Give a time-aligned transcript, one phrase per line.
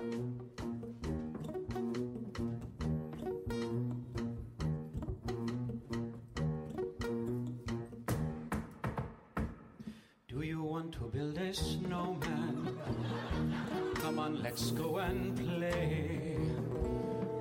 [0.00, 0.06] Do
[10.40, 12.78] you want to build a snowman?
[13.96, 16.38] Come on, let's go and play.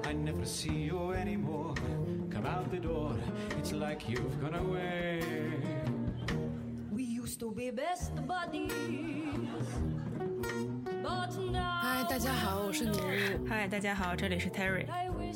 [0.04, 1.76] I never see you anymore.
[2.30, 3.16] Come out the door,
[3.58, 5.24] it's like you've gone away.
[6.92, 9.09] We used to be best buddies,
[12.20, 13.48] 家好，我是女巫。
[13.48, 14.86] 嗨，大家好，这里是 Terry。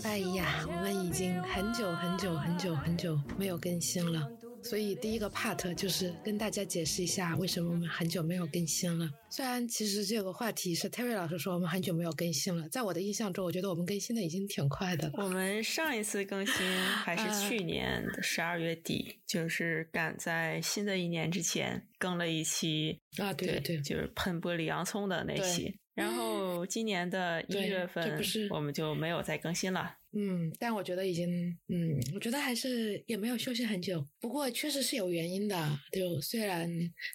[0.03, 4.29] 哎呀，我们已经很久很久很久很久没有更新了，
[4.61, 9.09] 所以第一个 part 就是跟大家解释一下为什么我们很久没有更新了。
[9.29, 15.13] 虽然其实这个话题是 Terry 老师说我们很久没有更新了，在我的印象中，我觉得我们更新的已经挺快的了。
[15.19, 25.79] 我们上一次更新还是去年的十二月底，就是赶在新的一年之前更了一期，啊，对对对，就是喷玻璃洋葱的那期。
[25.95, 29.97] 然后今年的一月份不是，我们就没有再更新了。
[30.13, 35.79] 嗯，但我觉得已经，嗯，我觉得还是也没有休息很久，不过确实是有原因的。
[35.91, 36.67] 就虽然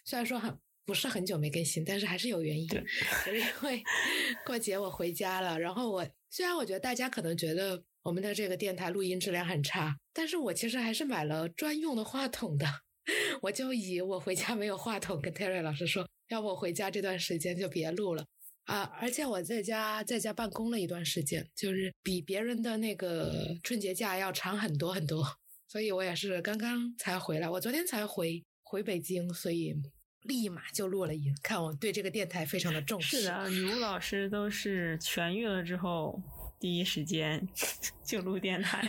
[0.05, 2.67] 虽然说很不是很久没更新，但是还是有原因。
[2.67, 2.81] 对
[3.25, 3.83] 就是因为
[4.45, 12.65] 过节我回家了，然后我虽然我觉得大家可能觉得我们的这个电台录音质量很差，但是我其实还是买了专用的话筒的。
[13.41, 18.25] 我就以我回家没有话筒跟 Terry 老师说，要不我回家这段时间就别录了。
[18.69, 25.25] 啊，而且我在家在家办公了一段时间，就是比别人的那个春节假要长很多很多，
[25.67, 29.75] 所以我也是刚刚才回来，我昨天才回回北京，所以
[30.21, 31.33] 立马就录了音。
[31.41, 33.21] 看我对这个电台非常的重视。
[33.21, 36.21] 是的，女巫老师都是痊愈了之后
[36.59, 37.47] 第一时间
[38.03, 38.85] 就录电台，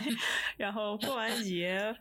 [0.57, 1.95] 然后过完节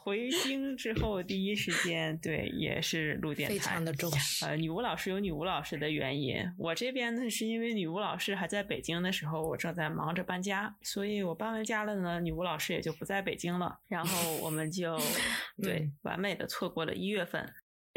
[0.00, 4.44] 回京之后第一时间对也是录电台，非常的重视。
[4.44, 14.96] 呃，女巫老师有女巫老师的原因，我这边呢是因为女巫老师还在北京的时候，我正在忙着搬家，所以我搬完家了呢，女巫老师也就不在北京了，然后我们就
[15.62, 17.50] 对嗯完美的错过了一月份，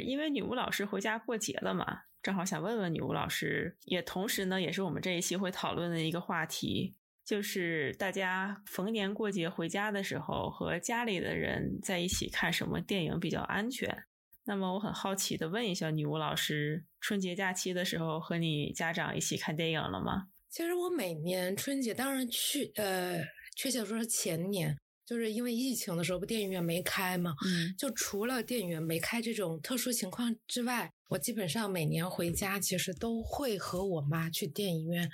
[0.04, 6.96] 因为女巫老师回家过节了嘛，正好想问问女巫老师，也同时呢也是我们这一期会讨论的一个话题。
[7.24, 14.06] 就是大家逢年过节回家的时候，和家里的人在一起看什么电影比较安全？
[14.44, 20.28] 那么我很好奇的问一下女巫老师，春节假期的时候和你家长一起看电影了吗？
[20.50, 23.24] 其实我每年春节，当然去呃，
[23.56, 35.10] 确切说是前年，就是因为疫情的时候，不电影院没开嘛，嗯就除了电影院没开这种特殊情况之外，我基本上每年回家其实都会和我妈去电影院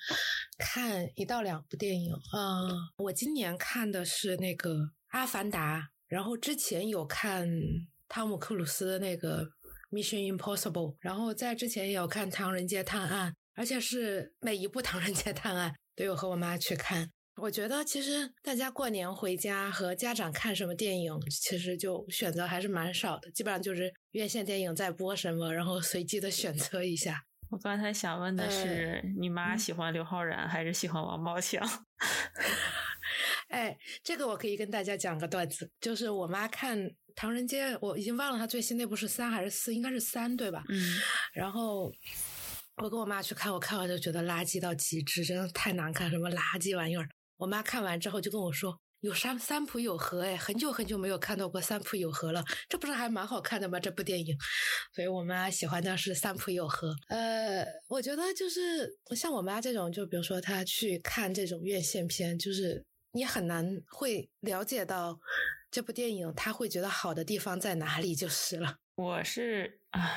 [0.57, 2.13] 看一到两部电影。
[2.33, 4.73] 嗯、我今年看的是那个
[5.07, 7.49] 《阿凡达》，然后之前有看
[8.07, 9.45] 汤姆克鲁斯的那个
[9.91, 17.11] 《Mission Impossible》，然后在之前也有看《唐人街探案》，而且是每一部《唐人街探案》都有和我妈去看。
[17.41, 27.23] 我觉得其实大家过年回家和家长看什么电影，其实就选择还是蛮少的，基本上就是院线电影在播什么，然后随机的选择一下。
[27.49, 31.67] 我刚才想问的是，你妈喜欢刘昊然还是喜欢王宝强？
[33.49, 36.77] 哎，这个我可以跟大家讲个段子，就是我妈看
[37.15, 40.63] 《唐人街》，我已经忘了她最新那部是三还是四，应该是三对吧？
[40.69, 40.99] 嗯，
[41.33, 41.91] 然后
[42.77, 47.09] 我跟我妈去看，我看完就觉得垃圾到极致，真的太难看，什么垃圾玩意儿。
[47.41, 48.79] 我妈看完之后就跟我说。
[49.01, 53.79] 有三三浦友和哎，很久很久没有看到过三浦友和了，这不是还蛮好看的吗？
[53.79, 54.37] 这部电影，
[54.93, 56.95] 所以我妈喜欢的是三浦友和。
[57.07, 65.19] 呃，我觉得就是像我妈这种，就比如说她去看这种院线片，就是你很难会了解到
[65.71, 68.75] 这部电影她会觉得好的地方在哪里，就是了。
[68.93, 70.11] 我是啊，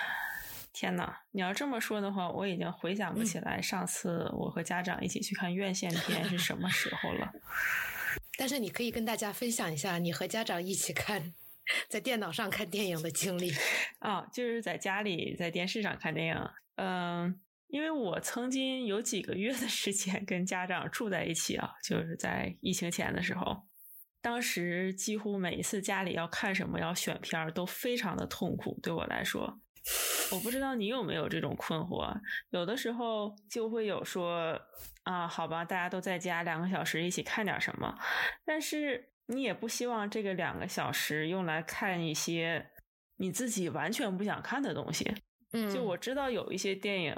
[0.75, 7.33] 天呐，你要这么说的话，我已经回想不起来上次我和家长一起去看院线片是什么时候了。
[8.37, 11.33] 但是你可以跟大家分享一下你和家长一起看，
[11.89, 13.53] 在电脑上看电影的经历。
[14.01, 16.37] 啊，就是在家里在电视上看电影。
[16.75, 23.62] 嗯，因为我曾经有几个月的时间跟家长住在一起啊，就是在疫情前的时候。
[24.21, 29.61] 当时几乎每一次家里要看什么要选片儿都非常的痛苦，对我来说。
[30.33, 32.13] 我不知道你有没有这种困惑，
[32.51, 34.61] 有的时候就会有说
[35.05, 37.95] 啊，好吧，大家都在家两个小时一起看点什么，
[38.45, 42.71] 但是你也不希望这个两个小时用来看一些
[43.17, 45.15] 你自己完全不想看的东西。
[45.53, 47.15] 嗯就我知道有一些电影，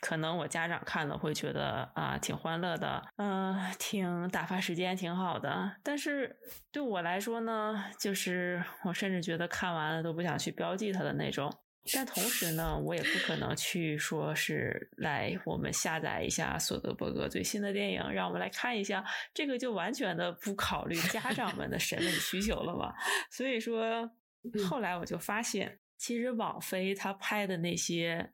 [0.00, 5.74] 可能我家长看了会觉得啊挺欢乐的，嗯、挺打发时间，挺好的。
[5.82, 6.36] 但是
[6.70, 11.52] 对我来说呢，就是我甚至觉得看完了都不想去标记它的那种。
[11.92, 19.04] 但同时呢，我也不可能去说是来我们下载一下索德伯格最新的电影，让我们来看一下，
[19.34, 22.94] 这个就完全的不考虑家长们的审美需求了嘛。
[23.30, 24.10] 所以说，
[24.68, 28.30] 后来我就发现，其实网飞他拍的那些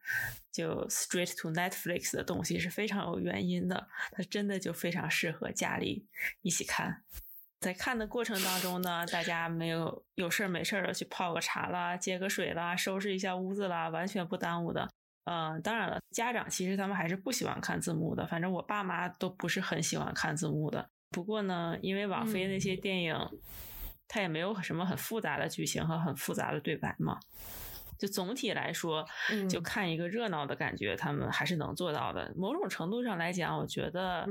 [0.52, 6.06] 就 straight to Netflix 的东西是非常有原因的，它真的就非常适合家里
[6.42, 7.04] 一起看。
[7.60, 14.88] 在看的过程当中呢，大家没有有事儿没事儿的去泡个茶啦、接个水啦、收拾一下屋子啦，完全不耽误的。
[15.24, 20.88] 嗯，当然了，家长其实他们还是不喜欢看字幕的，反正我爸妈都不是很喜欢看字幕的。
[21.10, 23.16] 不过呢，因为网飞那些电影，
[24.06, 27.18] 它也没有什么很复杂的剧情和很复杂的对白嘛，
[27.98, 29.04] 就总体来说，
[29.50, 32.32] 就看一个热闹的感觉，他们还是能做到的。
[32.36, 34.28] 某种程度上来讲，我觉得，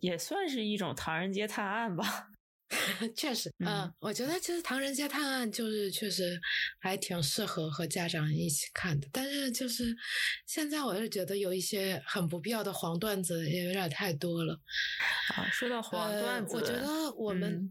[0.00, 2.30] 也算是一种唐人街探案吧。
[3.16, 6.38] 确实，嗯，我觉得其实《唐人街探案》就是确实
[6.78, 9.96] 还挺适合和家长一起看的，但是就是
[10.46, 14.60] 现在我是觉得有一些很不必要的黄段子也有点太多了。
[15.34, 17.70] 啊，说到黄段子，我觉得我们，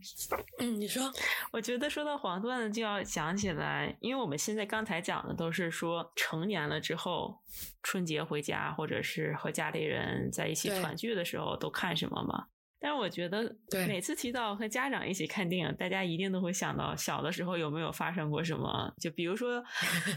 [0.60, 1.14] 嗯，你说，
[1.54, 7.40] 我觉得说到黄段子就要想起来，因为我们现在刚才讲的都是说成年了之后
[7.84, 12.48] 春节回家或者是和家里人在一起团聚的时候都看什么嘛。
[12.80, 13.56] 但是我觉得，
[13.88, 18.94] 每次提到和家长一起看电影，大家一定都会想到小的时候有没有发生过什么？
[19.00, 19.64] 就比如说，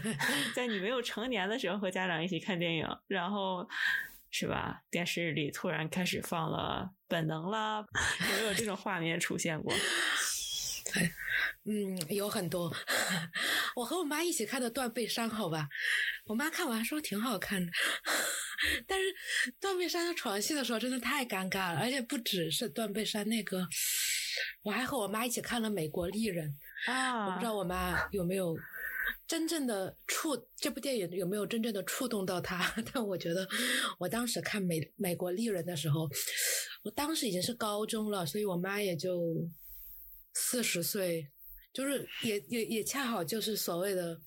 [0.55, 3.67] 在你没有成年的时候和家长一起看电影，然后
[4.29, 4.81] 是吧？
[4.91, 7.83] 电视里突然开始放了《本能》啦，
[8.31, 9.73] 有没有这种画面出现过？
[11.65, 12.71] 嗯，有很多。
[13.75, 15.69] 我和我妈一起看的《断背山》，好吧？
[16.25, 17.71] 我妈看完说挺好看的。
[18.87, 19.05] 但是
[19.59, 23.67] 断背山的床戏的时候真的太尴尬了，而且不只是断背山那个，
[24.63, 26.55] 我还和我妈一起看了《美国丽人》
[26.91, 28.55] 啊，我不知道我妈有没有
[29.27, 33.47] 真正的触这部电影有没有真正的触动到她， 但我觉得
[33.97, 36.09] 我当时看《美美国丽人》的时候，
[36.83, 39.19] 我当时已经是高中了，所以我妈也就
[40.33, 41.27] 四十岁。
[41.73, 44.19] 就是也也也恰好就是所谓的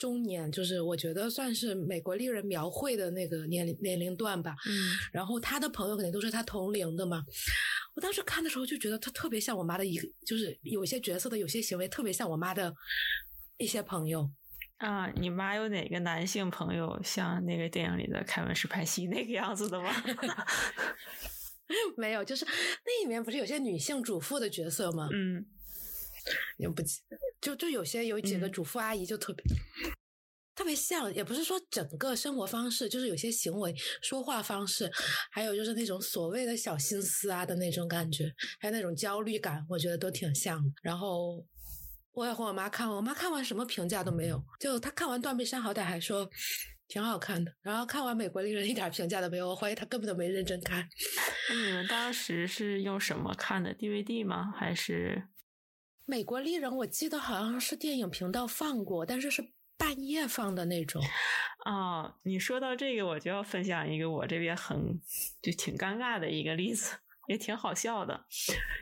[0.00, 4.56] 中年，就是我觉得算是美国丽人描绘的那个年龄年龄段吧。
[4.66, 7.22] 嗯，然后他的朋友肯定都是他同龄的嘛。
[7.94, 12.74] 我当时看的时候就觉得他特别像我妈的一个，就是有些角色的有些行为特别像我妈的
[13.58, 14.30] 一些朋友。
[14.78, 19.90] 啊，你妈有哪个男性朋友像那个电影里的凯文·史派西那个样子的吗？
[21.98, 25.10] 没有，就是那里面不是有些女性主妇的角色吗？
[25.12, 25.44] 嗯。
[26.58, 27.00] 也不记，
[27.40, 29.44] 就就有些有几个主妇阿姨就特别
[30.54, 34.90] 特别像，也不是说整个生活方式，就是有些行为、说话方式，
[35.30, 40.70] 还有就是那种所谓的小心思啊的那种感觉，还有那种焦虑感，我觉得都挺像的。
[40.82, 41.42] 然后
[42.12, 46.28] 我也和我妈看，我妈看完什么评价都没有，就她看完《断背山》好歹还说
[46.88, 50.86] 挺好看的，然后看完《美国丽人》一点评价都没有，我怀疑她根本都没认真看。
[51.54, 54.52] 你们当时是用什么看的？DVD 吗？
[54.58, 55.29] 还是？
[56.10, 61.00] 美国丽人，我记得好像是电影频道放过，但是是半夜放的那种。
[61.64, 65.00] 啊， 你说到这个，我就要分享一个我这边很
[65.40, 66.96] 就挺尴尬的一个例子，
[67.28, 68.26] 也挺好笑的。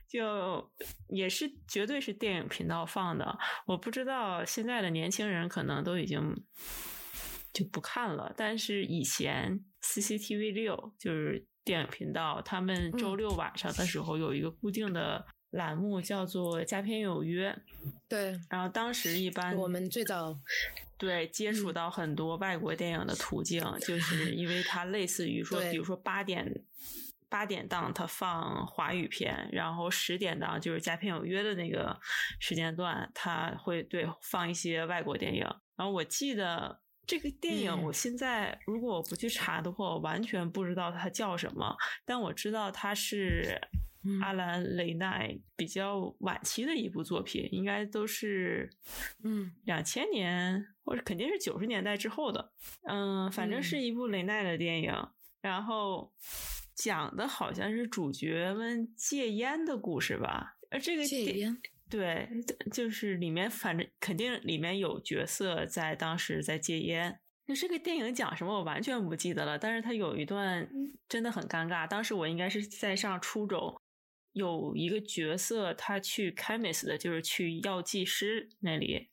[0.09, 0.73] 就
[1.09, 6.35] 也是绝对是电影频道放的，我不知道现在的年轻人可能都已经
[7.53, 15.27] 就不看了，但是以前 CCTV 六就是电影频道，他们周六晚上的时候有一个固定的。
[15.53, 17.51] 栏目叫做《佳片有约》，
[18.07, 18.39] 对。
[18.51, 20.39] 然后当时一般我们最早
[20.99, 26.63] 对接触到很多外国电影的途径，就是因为它类似于说，比如说八点
[27.31, 31.99] 八点档它放华语片，然后十点档就是《佳片有约》的那个
[32.39, 35.41] 时间段，它会对放一些外国电影。
[35.77, 41.75] 然后我记得这个电影，我现在如果我不去查的话，我完全不知道它叫什么，
[42.05, 43.59] 但我知道它是。
[44.23, 48.71] 阿兰·雷奈比较晚期的一部作品，应该都是
[49.25, 52.53] 嗯两千年或者肯定是九十年代之后的，
[52.89, 54.93] 嗯，反正是一部雷奈的电影。
[55.41, 56.13] 然后
[56.75, 60.57] 讲的好像是主角们戒烟的故事吧？
[60.71, 61.57] 而这个戒烟
[61.89, 62.29] 对，
[62.73, 67.21] 就是里面反正肯定里面有角色在当时在戒烟。
[67.47, 69.59] 那这个电影讲什么，我完全不记得了。
[69.59, 70.69] 但是它有一段
[71.09, 73.81] 真的很尴尬，当时我应该是在上初中。
[74.39, 79.09] 有一个角色，他去 chemist 的，就是去药剂师那里，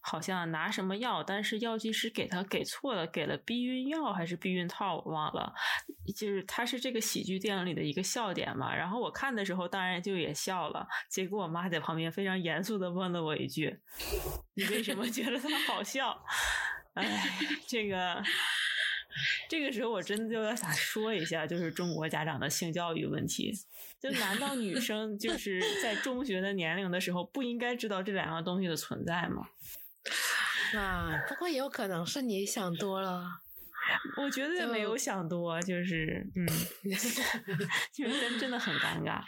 [0.00, 5.52] 好像拿什么药，但是药剂师给他给错了，给了避孕药还是避孕套，我忘了。
[6.14, 8.72] 就是他是这个喜剧电影里的一个笑点嘛。
[8.72, 10.86] 然后我看的时候，当然就也笑了。
[11.10, 13.80] 结果我妈在旁边非常严肃的问了我一句
[14.54, 16.24] ：“你为什么觉得他好笑？”
[16.94, 17.28] 哎，
[17.66, 18.22] 这个
[19.48, 23.52] 这个时候我真的就要想说一下，就是中国家长的性教育问题。
[24.00, 29.48] 就难道女生就 是在中学的年龄的时候不应该知道这两样东西的存在吗？
[30.78, 33.24] 啊，不过也有可能是你想多了。
[34.20, 36.44] 我觉得没有想多，就是嗯，
[37.94, 39.22] 就是真真的很尴尬。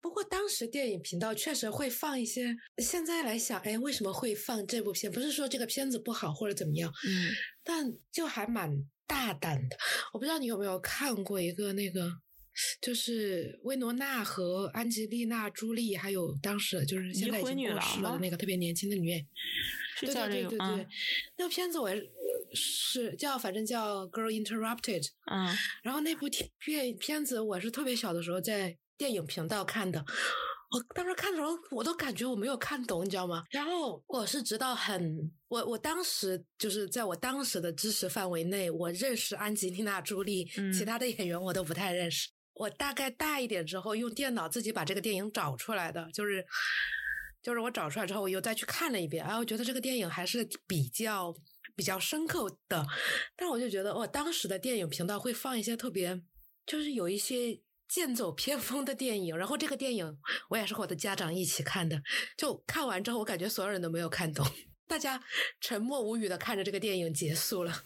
[0.00, 5.10] 不过当时电影频道确实会放一些，现在来想，哎，为什么会放这部片？
[5.12, 7.30] 不是说这个片子不好或者怎么样，嗯，
[7.64, 9.76] 但就还蛮大胆的。
[10.12, 12.10] 我不知道你有没有看过一个那个，
[12.80, 19.26] 就是薇诺娜和安吉丽娜·朱莉，还有当时就是现在已经过世了的那个特别年轻的女演，
[19.96, 20.86] 是对对对对对，嗯。
[21.38, 21.90] 那个片子我
[22.54, 25.56] 是叫反正叫《Girl Interrupted》，嗯。
[25.82, 30.04] 然后那部片片片子我是特别小的时候在电影频道看的，
[30.72, 33.44] 我当时看的时候我都感觉我没有看懂，你知道吗？
[33.50, 42.30] 然后我是直到很我我当时就是在我当时的知识范围内，我认识安吉丽娜·朱莉，嗯其他的演员我都不太认识。
[42.54, 46.44] 我大概大一点之后，用电脑自己把这个电影找出来的，就是
[47.42, 51.34] 就是我找出来之后，我又再去看了一遍，然后我觉得这个电影还是比较
[51.74, 52.86] 比较深刻的。
[53.36, 56.22] 但我就觉得，我、当时的电影频道会放一些特别，
[56.66, 57.58] 就是有一些
[57.92, 59.36] 剑走偏锋的电影。
[59.36, 60.16] 然后这个电影
[60.48, 62.02] 我也是和我的家长一起看的，
[62.38, 64.46] 就看完之后，我感觉所有人都没有看懂，
[64.86, 65.22] 大家
[65.60, 67.82] 沉默无语的看着这个电影结束了。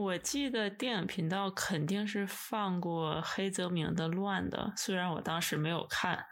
[0.00, 6.24] 我记得电影频道肯定是放过黑泽明的《乱》的，虽然我当时没有看。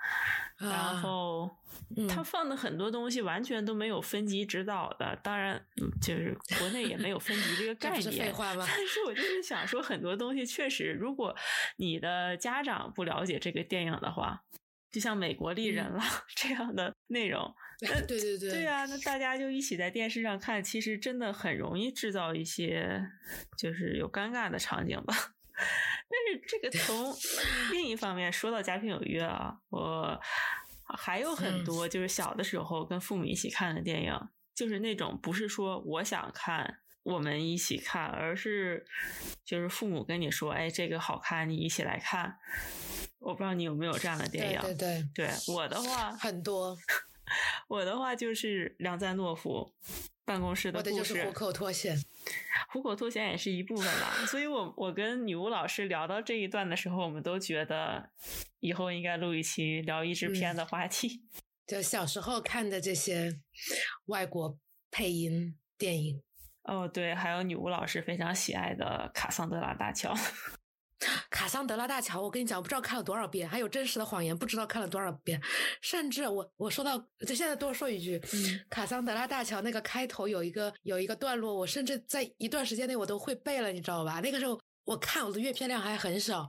[0.57, 1.51] 然啊后
[1.97, 8.33] 嗯他放的很多东西完全都没有分级指导的，当然嗯就是国内也没有分级这个 概念。
[8.33, 8.65] 话吗？
[8.67, 11.35] 但是我就是想说，很多东西确实，如果
[11.77, 14.45] 你的家长不了解这个电影的话，
[14.93, 16.01] 就像《美国丽人》了、
[16.37, 17.53] 这样的内容，
[17.85, 23.01] 对对对对啊、那大家就一起在电视上看，其实真的很容易制造一些
[23.57, 25.15] 就是有尴尬的场景吧。
[25.55, 27.15] 但是这个从
[27.73, 30.21] 另一方面说到家庭有约啊，我
[30.99, 36.81] 还有很嗯多就是小的时候跟父母一起看的电影，就是那种不是说我想看。
[37.05, 38.83] 我们一起看，而是
[39.45, 42.39] 就是父母跟你说：“哎，这个好看，你一起来看。”
[43.21, 44.61] 我不知道你有没有这样的电对影。
[44.63, 44.75] 对
[45.15, 46.75] 对，对我的话，很多，
[47.69, 49.73] 我的话就是梁赞诺夫
[50.25, 51.97] 办公室的我的故事，就是虎口脱险。
[52.71, 54.13] 虎口脱险也是一部分吧。
[54.27, 58.11] 所以我我跟女巫老师聊到这一段的时候，我们都觉得
[58.61, 61.23] 以后应该录一期聊译制片的话题。
[61.67, 63.41] 就小时候看的这些
[64.07, 64.59] 外国
[64.91, 66.23] 配音电影，
[66.63, 70.15] 哦，对，还有女巫老师非常喜爱的卡桑德拉大桥。
[71.31, 75.41] 卡桑德拉大桥，我跟你讲，我不知道看了多少遍，还有真实的谎言，不知道看了多少遍。
[75.81, 84.21] 甚至我我说到，就现在多说一句，嗯卡桑德拉大桥那个开头有一个有一个段落，我甚至在一段时间内我都会背了，你知道吧？
[84.21, 86.49] 那个时候我看我的阅片量还很少，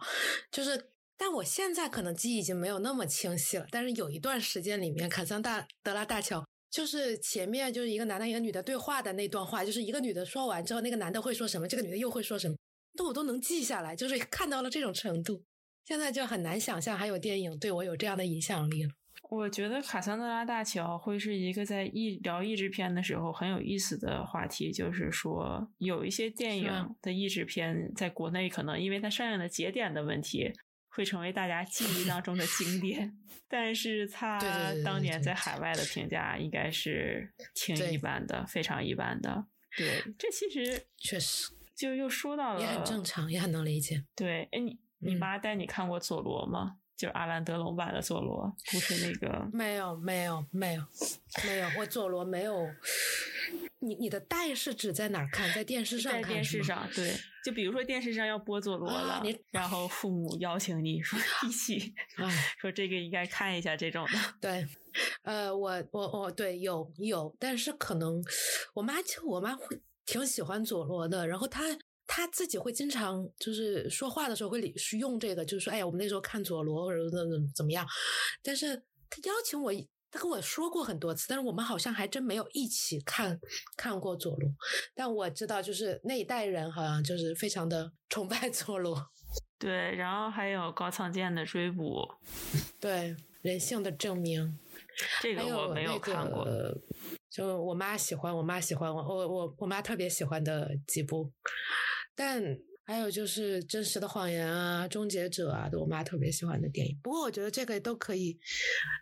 [0.51, 0.91] 就是。
[1.17, 12.57] 但我现在可能记忆已经没有那么清晰了，但是有一段时间里面，卡桑大德拉大桥就是前面就是一个男的一个女的对话的那段话，就是一个女的说完之后，那个男的会说什么，这个女的又会说什么，
[12.97, 15.43] 那我都能记下来，就是 看到了这种程度。
[15.85, 18.89] 现在就很难想象还有电影对我有这样的影响力了。
[19.29, 30.51] 我觉得卡桑德拉大桥会是一个在译聊译制片的时候很有意思的话题，就是说有一些电影的译制片在国内可能因为它上映的节点的问题，
[30.89, 34.39] 会成为大家记忆当中的经典， 但是它
[34.83, 39.45] 当年在海外的评价应该是挺一般的，非常一般的。
[39.75, 44.03] 对，这其实确实就又说到了，也很正常，也很能理解。
[44.15, 46.77] 对，哎，你你嗯妈带你看过佐罗吗？
[46.95, 50.81] 就是阿兰德龙版的佐罗，不是那个 没有，没有，没有，
[51.45, 52.65] 没有，我佐罗没有。
[53.79, 55.53] 你你的带是指在哪儿看？
[55.53, 56.31] 在电视上在看？
[56.31, 57.13] 电视上，对，
[57.43, 64.17] 就比如说电视上要播佐罗了，然后父母邀请你说 一起，哎 说这个应该看一下这种的。
[64.39, 64.65] 对，
[65.23, 68.23] 呃，我我我对有有，但是可能
[68.73, 71.63] 我妈就我妈会挺喜欢佐罗的，然后他
[72.07, 74.61] 他自己会经常就是说话的时候会
[74.99, 77.87] 用这个，就是说哎呀，我们那时候看佐罗或者怎怎怎么样，
[78.41, 78.75] 但是
[79.09, 79.73] 他邀请我。
[80.11, 83.37] 他跟我说过很多次，但是我们好像还真没有一起看
[83.75, 84.49] 看过佐罗。
[84.93, 89.11] 但我知道，就是那一代人好像就是非常的 崇拜佐罗，
[89.59, 92.07] 对，然后还有高仓健的追捕，
[92.79, 94.57] 对人性的证明。
[95.21, 96.45] 这个我没有看过。
[96.45, 96.81] 个，
[97.35, 101.29] 就我妈喜欢，我妈喜欢我，我我我妈特别喜欢的几部，
[102.15, 102.41] 但
[102.85, 106.97] 还有就是《真实的谎言》啊，《终结者》啊，都我妈特别喜欢的电影。
[107.03, 108.39] 不过我觉得这个都可以，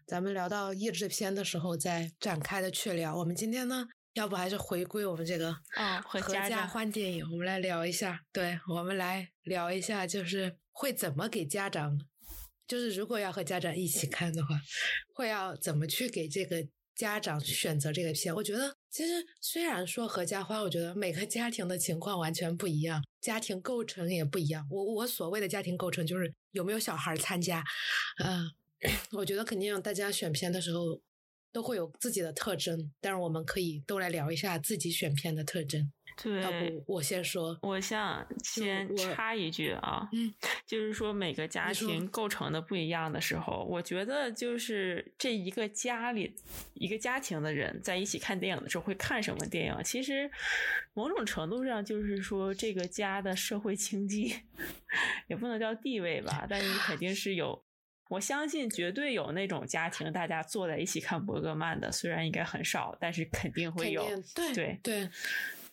[0.08, 3.16] 咱们聊到译制片的时候再展开的去聊。
[3.16, 8.20] 我们今天呢，要不还是回归我们这个啊和合家欢电影，我们来聊一下。
[8.32, 12.00] 对，我们来聊一下，就是会怎么给家长，
[12.68, 14.60] 就是如果要和家长一起看的话，
[15.14, 18.34] 会要怎么去给这个家长选择这个片？
[18.36, 24.68] 我觉得其实虽然说合家欢，我觉得每个家庭的情况完全不一样，家庭构成也不一样。
[24.70, 27.64] 我我所谓的家庭构成就是有没有小孩参加，
[28.24, 28.50] 嗯、
[29.12, 31.02] 我觉得肯定大家选片的时候
[31.52, 35.92] 都会有自己的特征，但是我们可以都来聊一下自己选片的特征。
[36.42, 40.34] 要对不，我先说，我想先插一句啊，嗯，
[40.66, 46.36] 就是说每个家庭构成的不一样的时候，我觉得就是这一个家里
[46.74, 50.30] 一个家庭的人在一起看电影的时候会看什么电影，其实
[50.94, 54.36] 某种程度上就是说这个家的社会经济
[55.28, 57.64] 也不能叫地位吧，但是肯定是有。
[58.10, 64.06] 我相信绝对有那种家庭，大家坐在一起看伯格曼的，虽然应该很少，但是肯定会有。
[64.36, 65.10] 对对，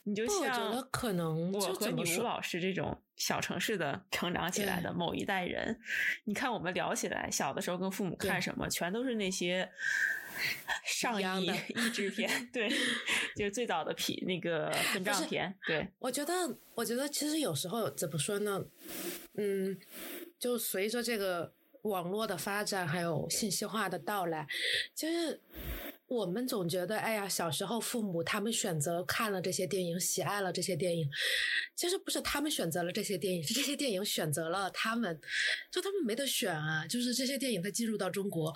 [0.05, 5.79] 你就不我觉像得可能我和女巫怎么说老师这种小城市的 成长起来的某一代人，
[6.25, 9.71] 你看我们聊起来，小的时候跟父母看什么，全都是那些
[10.85, 12.69] 上亿一样的译制片，对，
[13.37, 16.33] 就是最早的皮那个 分账是片，对，我觉得，
[16.75, 18.65] 我觉得其实有时候怎么说呢？
[19.35, 19.79] 嗯，
[20.39, 21.53] 就随着这个
[21.83, 24.47] 网络的发展，还有信息化的到来，
[24.95, 25.41] 就是
[26.11, 31.09] 我们总觉得，哎呀，小时候父母他们选择看了这些电影，喜爱了这些电影，
[31.77, 35.21] 其实不是他们选择了这些电影，是这些电影选择了他们，
[35.71, 36.85] 就他们没得选啊。
[36.89, 38.53] 就是这些电影它进入到中国，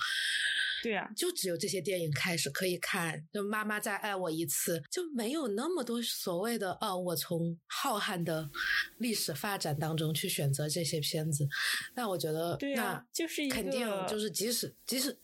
[0.82, 8.50] 对啊，就只有这些电影开始可以看，就妈妈再爱我一次，就没有那么多所谓的哦，我从浩瀚的
[8.98, 11.46] 历史发展当中去选择这些片子。
[11.94, 15.16] 那我觉得，对啊，就是一那肯定就是即使即使，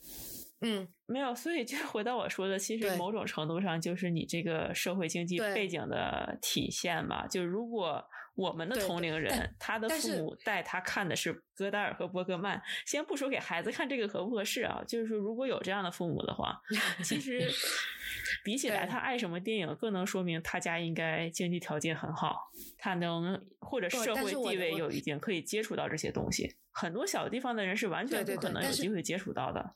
[0.62, 7.26] 嗯，没有，所以就回到我说的，其实某种程度上就是你这个社会经济背景的体现嘛。
[7.26, 8.04] 就如果
[8.40, 16.58] 我们的同龄人，他的父母带他看的是戈达尔和伯格曼，先不说给孩子看这个合不合适啊，就是说如果有这样的父母的话，
[17.04, 17.46] 其实
[18.42, 26.56] 比起来他爱什么电影，更能说明他家应该经济条件很好，他能或者社会地位有一定，可以接触到这些东西。
[26.72, 29.74] 很多小地方的人是完全不可能有机会接触到的。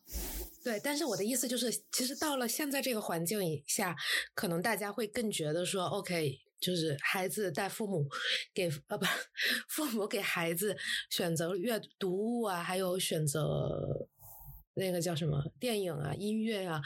[0.62, 3.95] 对，但是我的意思就是，其实到了现在这个环境以下，
[4.35, 8.09] 可能大家会更觉得说，OK，就是孩子带父母
[8.55, 9.05] 给呃不，
[9.68, 10.77] 父母给孩子
[11.11, 14.09] 选择阅读物啊，还有选择
[14.74, 16.81] 那个叫什么电影啊、音乐啊，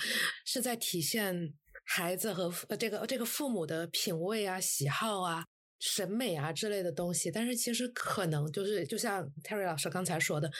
[0.44, 5.44] 是在体现孩子和呃这个这个父母的品味啊、喜好啊。
[5.80, 10.50] 审美啊之类的东西，但是其实可能就是就像 Terry 老师刚才说的，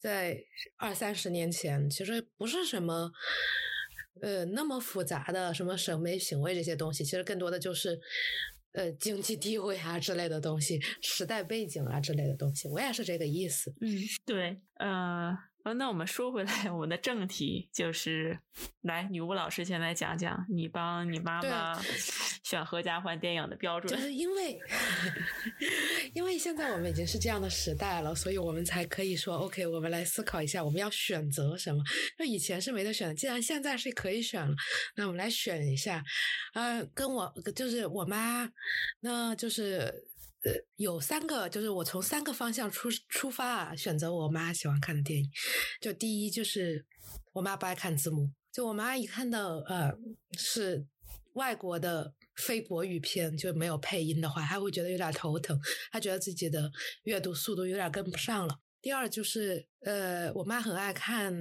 [0.00, 0.36] 在
[0.76, 3.08] 二三十年前，其实不是什么
[4.20, 8.00] 呃那么复杂的什么审美品味这些东西，其实更多的就是
[8.74, 12.68] 呃经济地位啊之类的东西，时代背景啊之类的东西。
[12.68, 13.74] 我也是这个意思。
[13.80, 13.90] 嗯，
[14.24, 18.38] 对，呃，呃那我们说回来，我们的正题就是，
[18.82, 21.80] 来，女巫老师先来讲讲，你帮你妈妈
[22.44, 23.98] 选合家欢电影的标准就。
[23.98, 24.60] 是因为，
[26.12, 31.82] 因为现在我们已经是这样的时代了，所以我们才可以说，OK，我们来思考一下，我们要选择什么。
[32.18, 34.54] 那以前是没得选的，既然现在是可以选了，
[34.96, 36.04] 那我们来选一下。
[36.52, 38.46] 呃，跟我就是我妈，
[39.00, 40.10] 那就是。
[40.76, 45.30] 有三个，就是我从三个方向出出发啊，选择我妈喜欢看的电影。
[45.80, 46.84] 就第一就是
[47.32, 49.92] 我妈不爱看字幕，就我妈一看到呃
[50.38, 50.86] 是
[51.32, 55.58] 外国的非国语片就没有配音的话，她会觉得有点头疼，
[55.90, 56.70] 她觉得自己的
[57.04, 58.58] 阅读速度有点跟不上了。
[58.80, 61.34] 第二就是呃，我妈很爱看。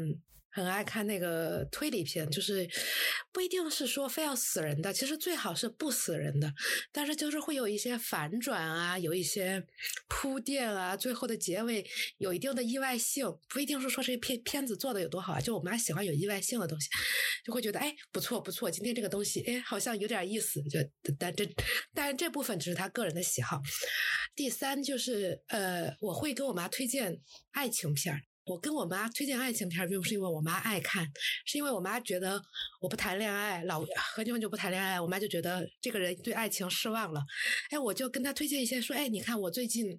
[0.53, 2.69] 很爱看那个推理片，就是
[3.31, 6.53] 不一定是说非要死人的，其实最好是不死人的，
[6.91, 9.65] 但是就是会有一些反转啊，有一些
[10.07, 11.83] 铺垫啊，最后的结尾
[12.19, 16.87] 有一定的意外性，不一定是说这片片子做的有多好啊，就我妈喜欢有意外性的东西，
[17.43, 20.79] 就会觉得哎不错不错，今天这个东西哎好像有点意思，就
[21.17, 21.49] 但这
[21.95, 23.59] 但这部分只是她个人的喜好。
[24.35, 27.19] 第三就是呃，我会给我妈推荐
[27.51, 28.21] 爱情片儿。
[28.45, 31.06] 我跟我妈推荐爱情片，并不是因为我妈爱看，
[31.45, 32.41] 是因为我妈觉得
[32.82, 33.82] 我不谈恋爱，老
[34.15, 37.21] 很久很久不谈恋爱，我妈就觉得这个人对爱情失望了。
[37.69, 39.97] 哎，我就跟她推荐一些，说，哎，你看我最近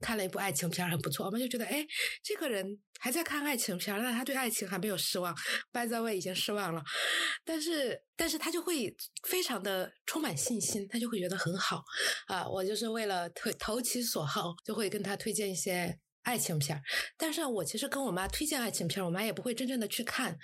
[0.00, 1.26] 看了一部爱情片，很不错。
[1.26, 1.86] 我妈就觉得，哎，
[2.24, 2.66] 这个人
[2.98, 5.32] 还在看爱情片，那他对爱情还没有失望
[5.72, 6.82] ，by the way 已经失望了，
[7.44, 8.92] 但是但是他就会
[9.28, 11.84] 非常的充满信心，他就会觉得很好
[12.26, 12.48] 啊。
[12.48, 16.00] 我就是为了投投其所好，就会跟他推荐一些。
[16.26, 16.82] 爱情片儿，
[17.16, 20.36] 但是我其实跟我妈推荐爱情片儿，我妈也不会真正的去看，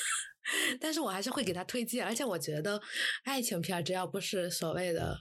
[0.78, 2.80] 但是我还是会给他推荐，而且我觉得
[3.24, 5.18] 爱情片只要不是所谓的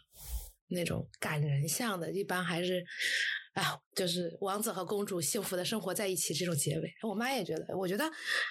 [0.67, 2.85] 那种感人向的，一般还是。
[3.55, 8.03] 啊，就是王子和公主幸福的生活在一起这种结尾，我妈也觉得，我觉得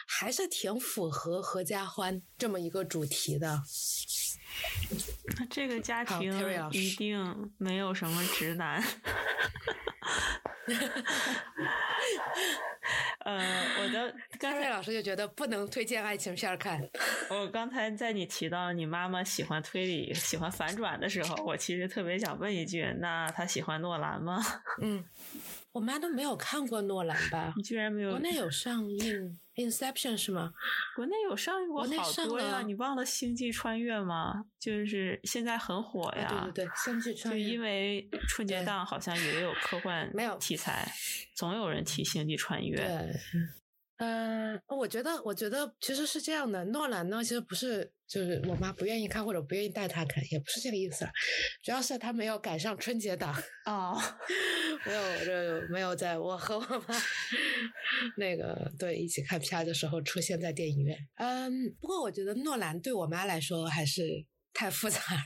[0.08, 3.60] 还是挺符合合家欢这么一个主题的。
[5.38, 8.82] 那 这个家庭一定没有什么直男。
[13.24, 16.80] 呃，我的 刚才老师就觉得不能推荐爱情片看。
[17.30, 24.42] 我刚才在你提到你妈妈喜欢推理、喜欢反转的时候，我其实特别想问一句：那她喜欢诺兰吗？
[24.82, 25.04] 嗯。
[25.74, 27.52] 我妈都没有看过诺兰吧？
[27.56, 28.10] 你居然没有？
[28.10, 30.52] 国内有上映《Inception》是吗？
[30.94, 32.62] 国内有上映过好多呀！
[32.64, 34.44] 你忘了《星际穿越》吗？
[34.60, 36.28] 就是现在很火呀！
[36.28, 40.88] 对对对，《星际穿越》就因为春节档好像也有科幻没有题材，
[41.34, 42.76] 总有人提《星际穿越》。
[42.80, 43.20] 对。
[43.98, 46.64] 嗯，我觉得，我觉得其实是这样的。
[46.66, 51.06] 诺兰呢，其实不是，就是我妈不愿意看或者不愿意带她看，也不是这个意思。
[51.62, 53.32] 主要是他没有赶上春节档
[53.66, 53.96] 哦，
[54.84, 56.94] 没有，就没有在我和我妈
[58.16, 60.98] 那个对一起看片的时候出现在电影院。
[61.16, 65.20] 嗯，不过我觉得诺兰对我妈来说还是太复杂了。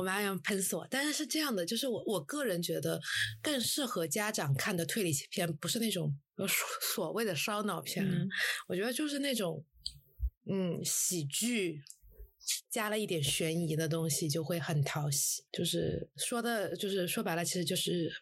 [0.00, 0.86] 我们还要喷死我！
[0.88, 2.98] 但是是这样的，就是我我个人觉得
[3.42, 6.48] 更适合家长看的推理片，不是那种所
[6.94, 8.02] 所谓的烧脑片，
[8.66, 9.62] 我觉得就是那种
[10.50, 11.82] 嗯喜剧
[12.70, 15.44] 加了一点悬疑的东西，就会很讨喜。
[15.52, 18.08] 就是说的，就是说白了，其实就是《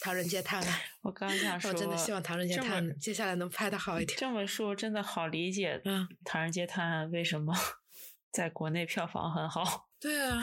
[0.00, 0.80] 唐人街探案》。
[1.00, 4.18] 我刚想说， 我真的希望《唐人街探案》接下来能拍的好一点。
[4.18, 7.54] 这么说真的好理解，嗯，《唐人街探案》为什么
[8.30, 9.88] 在国内票房很好？
[9.98, 10.42] 对啊，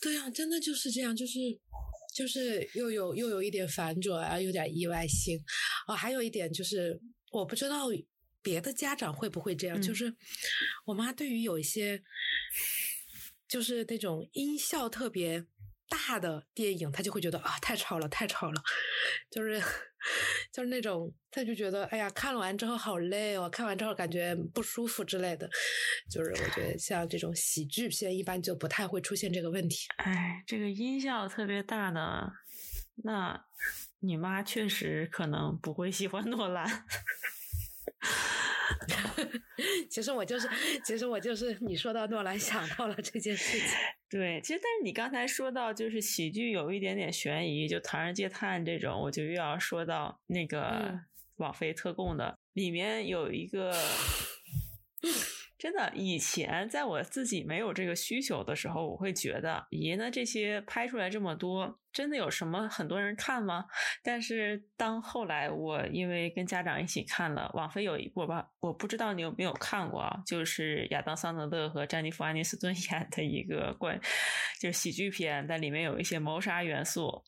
[0.00, 1.38] 对啊，真的就是这样，就是
[2.14, 5.38] 就是又有又有一点反转啊，有点意外性
[5.86, 7.86] 啊，还有一点就是我不知道
[8.42, 10.14] 别的家长会不会这样，就是
[10.86, 12.02] 我妈对于有一些
[13.48, 15.46] 就是那种音效特别。
[15.90, 18.62] 大的电影，他就会觉得啊，太吵了，太吵了，
[19.28, 19.60] 就是
[20.52, 25.48] 就是那种，他就觉得哎呀，看完之后好累哦，看完之后感觉不舒服之类的。
[26.10, 29.86] 就是我觉得像这种喜剧片，一般就不太会出现这个问题。
[29.96, 32.32] 哎，这个音效特别大的，
[33.04, 33.44] 那
[34.00, 36.84] 你妈确实可能不会喜欢诺兰。
[39.90, 40.48] 其实我就是，
[40.84, 43.68] 其实我就是你说到诺兰想到了这件事情。
[44.08, 50.98] 对，其实但是你刚才说到就是喜剧有一点点悬疑，就《唐人街探案》这种，我就又要说到那个
[51.36, 53.76] 网飞特供的，里面有一个。
[55.60, 63.66] 真的，以前在我自己没有这个需求的时候，我会觉得，咦，那这些拍出来这么多，真的有什么很多人看吗？
[64.02, 74.00] 但是当后来我因为跟家长一起看了，网飞有一部吧，我不知道你有没有看过啊，就是亚当·桑德勒和詹妮弗·安妮斯顿 演的一个关，
[74.58, 77.22] 就是喜剧片，但里面有一些谋杀元素。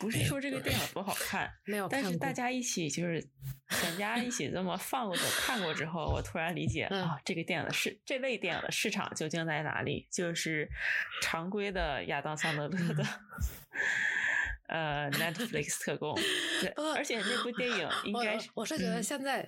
[0.00, 3.22] 不是说这个电影不好看，没有，但是大家一起就是
[3.68, 10.08] 全家一起这么放过看过之后，我突然理解啊，这个电影的市这类电影的市场究竟在哪里？
[10.10, 10.66] 就是
[11.20, 13.04] 常规的亚当桑德勒的
[14.68, 16.14] 呃 Netflix 特供，
[16.62, 19.46] 对，而且那部电影应该是我是觉得现在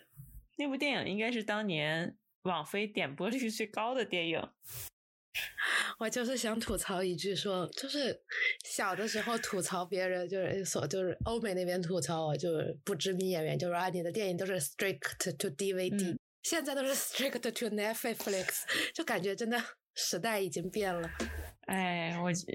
[0.56, 4.46] 那部电影应该是当年网飞点播率最高的电影。
[5.98, 8.20] 我就是想吐槽一句，说就是
[8.64, 19.62] 小的时候吐槽别人，就是所就是欧美那边吐槽我，就是不知名演员，就是啊，你的电影都是 strict to DVD，现在都是 strict to Netflix，就感觉真的
[19.94, 21.10] 时代已经变了。
[21.66, 22.46] 哎，我现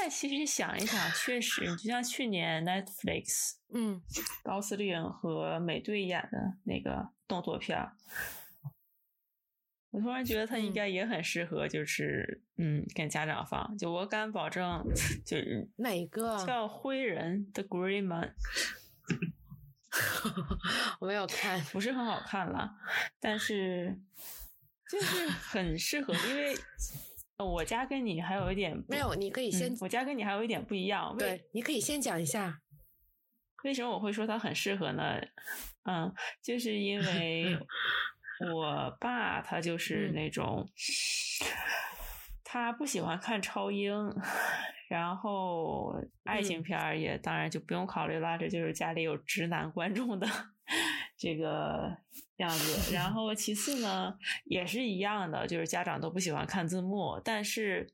[0.00, 4.00] 在其实想一想，确实，就像去年 Netflix，嗯，
[4.44, 7.78] 高司令和美队演的那个动作片。
[9.92, 13.76] 我突然觉得他应该也很适合，就是嗯，跟家长放。
[13.76, 14.82] 就我敢保证，
[15.24, 18.34] 就是哪个叫灰人 The Green Man，
[20.98, 22.74] 我没有看，不是很好看了，
[23.20, 23.94] 但是
[24.90, 26.56] 就是很适合，因为
[27.36, 32.62] 我家跟你还有一点没有，你可以先，我家跟你还有一点不一样，对，你可以先讲一下
[33.64, 35.20] 为什么我会说它很适合呢？
[35.84, 36.10] 嗯，
[36.42, 37.58] 就是因为。
[38.52, 40.68] 我爸他就是那种，
[42.44, 43.92] 他不喜欢看超英，
[44.88, 50.26] 然后爱情片儿也当然就不用考虑了，这就是家里有直男观众的
[51.16, 51.96] 这个
[52.36, 52.92] 样子。
[52.94, 57.92] 然 后其次呢，也是一样的，就是家长都不喜欢看字幕，但是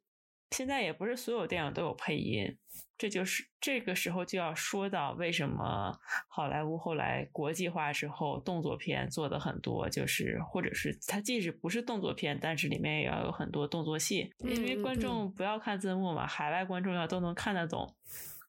[0.50, 2.56] 现在也不是所有电影都有配音，
[2.96, 5.96] 这就是这个时候就要说到为什么
[6.28, 17.94] 好莱坞后来国际化之后，动作片做的很多，就是或者是它即使不是动作片，但是里面也要有很多动作戏，因为观众不要看字幕嘛，海外观众要都能看得懂。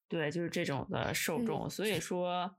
[0.09, 2.53] 对，就是这种的受众，所以说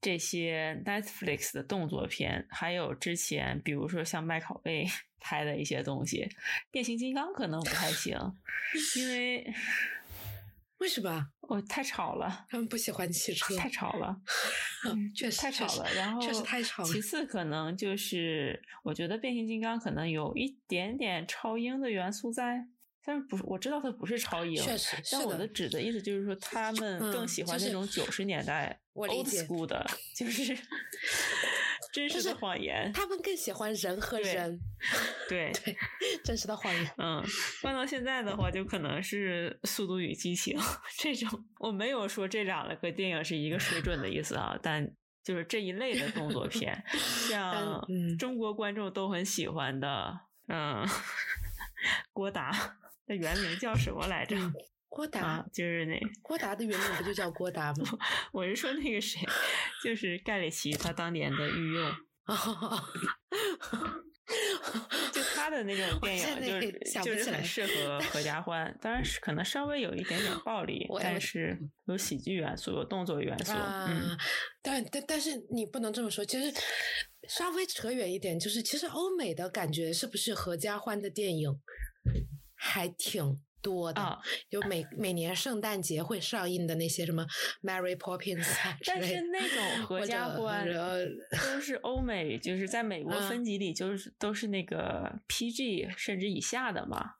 [0.00, 4.86] 这些 Netflix 的动作片，还有之前比如说像麦考贝
[5.18, 6.28] 拍的一些东西，
[6.70, 8.16] 变形金刚可能不太行，
[8.96, 9.52] 因为
[10.78, 13.56] 为什么我、太吵了，他们不喜欢汽车？
[13.56, 14.20] 太吵了，
[14.86, 15.92] 嗯确实太吵了。
[15.94, 22.66] 然后确实太吵了其次，可能就是我觉得变形金刚可能有一点点超英的元素在。
[23.04, 29.84] 但是不是我知道他不是超英，确实但我的指的意思就是说，他们更嗯喜欢那种九十年代 old school 的，
[30.14, 30.56] 就是
[31.92, 32.90] 真实的谎言。
[32.92, 34.60] 他们更喜欢人和对人，
[35.28, 35.52] 对，
[36.24, 36.90] 真实的谎言。
[36.96, 37.22] 嗯，
[37.60, 40.56] 放到现在的话，就可能是《速度与激情》
[40.98, 41.44] 这种。
[41.58, 44.88] 我没有说这两个电影是一个水准的意思啊，但
[45.24, 46.82] 就是这一类的动作片，
[47.28, 50.86] 像嗯中国观众都很喜欢的，嗯，
[52.12, 54.36] 郭达的原名叫什么来着？
[54.88, 57.98] 郭达啊，，就是那，郭达的原名不就叫郭达吗？
[58.32, 59.20] 我是说那个谁，
[59.82, 61.92] 就是盖里奇他当年的御用。
[65.12, 74.18] 就他的那种电影，就是就是很适合合家欢，当然是可能稍微有一点点暴力，但是有喜剧元素，有动作元素，嗯啊，
[74.62, 76.52] 但但但是你不能这么说，其实
[77.28, 81.50] 稍微扯远一点，就是其实欧美的感觉是不是合家欢的电影
[82.64, 84.00] 还挺多的？
[84.00, 87.26] 啊，就每每年圣诞节会上映的那些什么
[87.62, 88.46] Mary Poppins
[88.84, 90.66] 但是那种合家欢
[91.30, 97.14] 都是欧美，就是在美国嗯分级里就是都是那个 PG 甚至以下的嘛，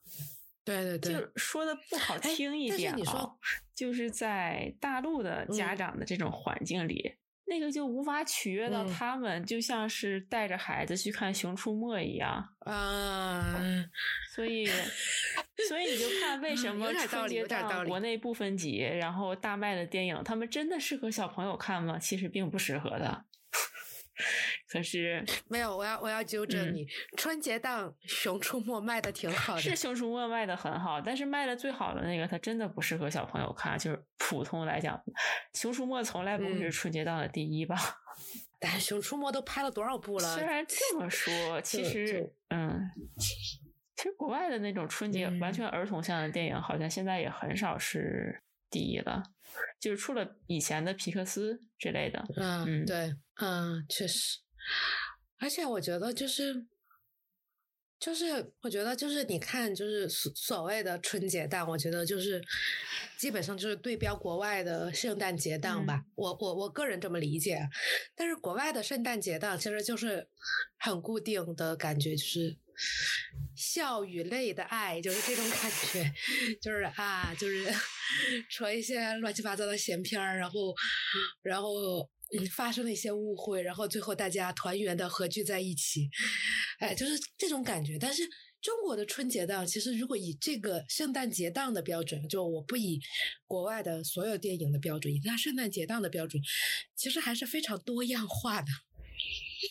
[0.65, 3.39] 对对对，就是说的不好哎听一点啊你说，
[3.75, 7.15] 就是在大陆的家嗯长的这种环境里，
[7.53, 12.43] 那个就无法取悦到嗯他们，就像是带着孩子去看《熊出没》一样。
[12.61, 13.61] 啊，
[14.35, 14.67] 所以，
[15.69, 21.99] 所以你就看为什嗯么春节档有点道理国内不分级，然后大卖的电影，他们真的适合小朋友看吗？
[21.99, 23.25] 其实并不适合的。
[24.69, 33.79] 可是 没有，我要我要纠正嗯你，春节档《熊出没》卖的挺好的是《熊出没》卖的很好，但是卖的最好的那个，它真的不适合小朋友看。
[33.79, 34.97] 就是普通来讲，
[35.53, 37.77] 《熊出没》从来不会是嗯春节档的第一吧？
[38.61, 40.35] 但是《熊出没》都拍了多少部了？
[40.37, 49.23] 虽然这么说，其实嗯，其实国外的那种春节嗯完全儿童向的电影，好像现在也很少是第一了，
[49.81, 52.25] 就是除了以前的皮克斯之类的。
[52.37, 54.39] 嗯，嗯对，嗯，确实，
[55.39, 56.67] 而且我觉得就是。
[58.03, 62.43] 就是我觉得，就是你看，就是所所谓的春节档，我觉得就是
[63.17, 66.05] 基本上就是对标国外的圣诞节档吧。
[66.17, 67.61] 我我我个人这么理解，
[68.17, 70.29] 但是国外的圣诞节档其实就是
[70.79, 72.59] 很固定的感觉，就是
[73.55, 76.13] 笑与泪的爱，就是这种感觉，
[76.61, 77.73] 就是啊，就是
[78.51, 80.75] 说一些乱七八糟的闲篇儿，然后
[81.43, 82.01] 然后
[82.37, 86.09] 嗯发生了一些误会，然后最后大家团圆的合聚在一起，
[86.81, 87.99] 哎，就是这种感觉。
[87.99, 88.23] 但是
[88.61, 93.01] 中国的春节档，其实如果以这个圣诞节档的标准，就我不以
[93.47, 96.43] 国外的所有电影的标准，以它圣诞节档的标准，
[96.95, 98.69] 其实还是非常多样化的。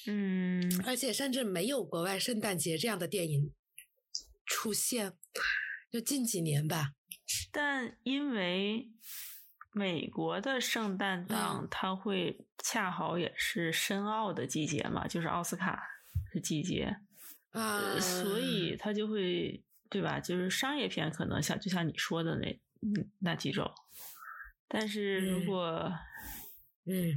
[0.07, 3.53] 嗯，而且甚至没有国外圣诞节这样的电影
[4.45, 5.13] 出现，
[5.91, 6.93] 就近几年吧。
[7.51, 8.89] 但因为
[9.71, 11.67] 美国的圣诞档，嗯。
[11.69, 15.81] 它会恰好也是深奥的季节嘛，就是奥斯卡
[16.33, 16.97] 的季节，
[17.51, 18.75] 啊，呃所以。
[18.77, 20.19] 它就会对吧？
[20.19, 23.71] 就是商业片可能像就像你说的那嗯那几种，
[24.67, 25.45] 但是如嗯。
[25.45, 25.93] 果嗯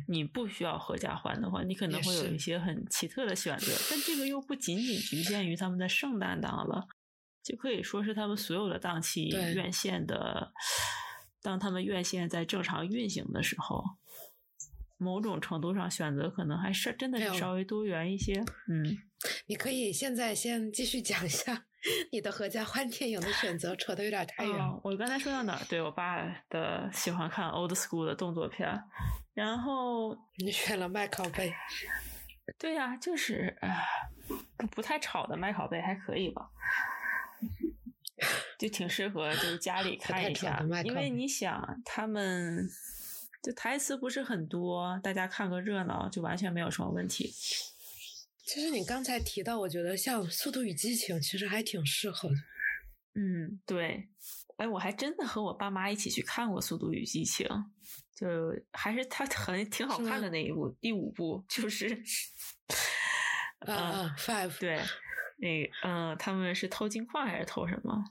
[0.09, 6.87] 你不需要合家欢的话，你可能会有一些很奇特的选择，但这个又不仅仅局限于他们的圣诞档了，
[7.43, 10.53] 就可以说是他们所有的档期院线的，
[11.43, 13.83] 当他们院线在正常运行的时候，
[14.97, 18.45] 某种程度上选择可能还是真的是稍微多元一些。
[18.69, 18.99] 嗯，
[19.47, 21.67] 你可以现在先继续讲一下
[22.11, 25.65] 你的合家欢电影的选择，扯得有点太远我刚才说到哪儿？
[25.69, 28.83] 对我爸的喜欢看 old school 的动作片，
[29.35, 31.53] 然后你选了麦考贝，
[32.59, 33.69] 对呀、就是啊，
[34.57, 36.49] 不不太吵的麦考贝还可以吧，
[38.59, 42.67] 就挺适合就是家里看一下因为你想他们
[43.43, 47.31] 就台词不是很多，大家看个热闹就完全没有什么问题。
[48.45, 52.35] 其实你刚才提到，我觉得像《速度与激情》其实还挺适合的。
[53.15, 54.09] 嗯，对，
[54.57, 57.47] 哎，我还真的和我爸妈一起去看过《速度与激情》，
[58.15, 62.03] 就还是它很挺好看的那一部，第五部就是，
[63.61, 64.81] 啊啊，Five，对，
[65.39, 68.05] 那嗯，他们是偷金矿还是偷什么？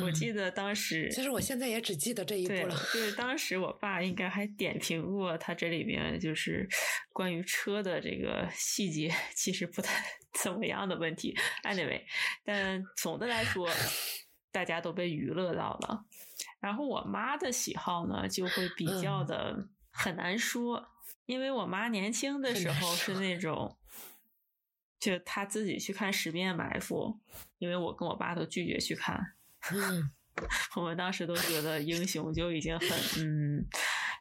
[0.00, 2.74] 我嗯记得当时，其实我现在也只记得这一部对，了。
[2.94, 6.66] 就是当时我爸应该还点评过他这里边就是
[7.12, 10.02] 关于车的这个细节，其实不太
[10.42, 11.36] 怎么样的问题。
[11.64, 12.02] Anyway，
[12.44, 13.68] 但总的来说，
[14.50, 16.04] 大家都被娱乐到了。
[16.60, 20.88] 然后我妈的喜好呢，就会比较嗯的很难说，
[21.26, 23.76] 因为我妈年轻的时候是那种。
[25.02, 27.20] 就她自己去看《十面埋伏》，
[27.58, 29.34] 因为我跟我爸都拒绝去看，嗯，
[30.76, 33.66] 我们当时都觉得英雄就已经很嗯，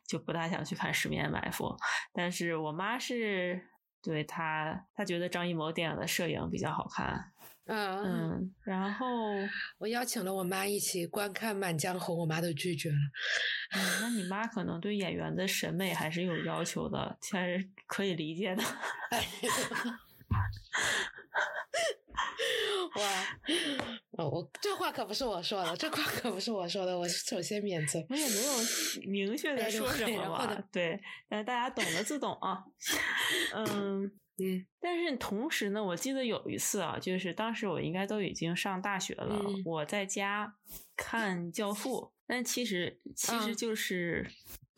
[0.08, 1.66] 就不大想去看《十面埋伏》，
[2.14, 3.62] 但是我妈是
[4.04, 7.32] 对她，她觉得张艺谋电影的摄影比较好看，
[7.66, 9.08] 嗯，嗯，然后
[9.78, 12.98] 我邀请了我妈一起观看《满江红》，我妈都拒绝了。
[13.76, 18.64] 嗯，那你妈可能对演员的审美还是有要求的，其实可以理解的。
[22.96, 23.04] 哇，
[24.18, 28.04] 哦，我这话可不是我说的，这话可不是我说的，我首先免责。
[28.10, 28.52] 我也没有
[29.10, 32.64] 明确的说什么嘛然后呢，对，但是大家懂的自懂啊。
[33.56, 34.04] 嗯，
[34.38, 40.56] 嗯但是同时呢，我记得有一次啊，就是当时我应该都已经上大学了，嗯我在家
[40.98, 44.30] 看《教父》，但其实其实嗯就是、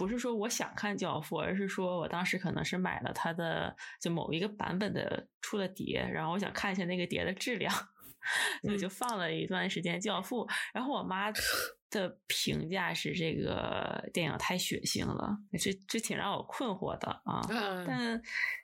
[0.04, 7.74] 不是说我想看《教父》，而是说我当时可能是买了它的就某一个版本的出了碟，然后我想看一下那个碟的质量。
[8.62, 11.30] 所以嗯就放了一段时间《教父》，然后我妈
[11.92, 17.42] 的评价是这个电影太血腥了，这这挺让我困惑的啊。
[17.50, 18.22] 嗯但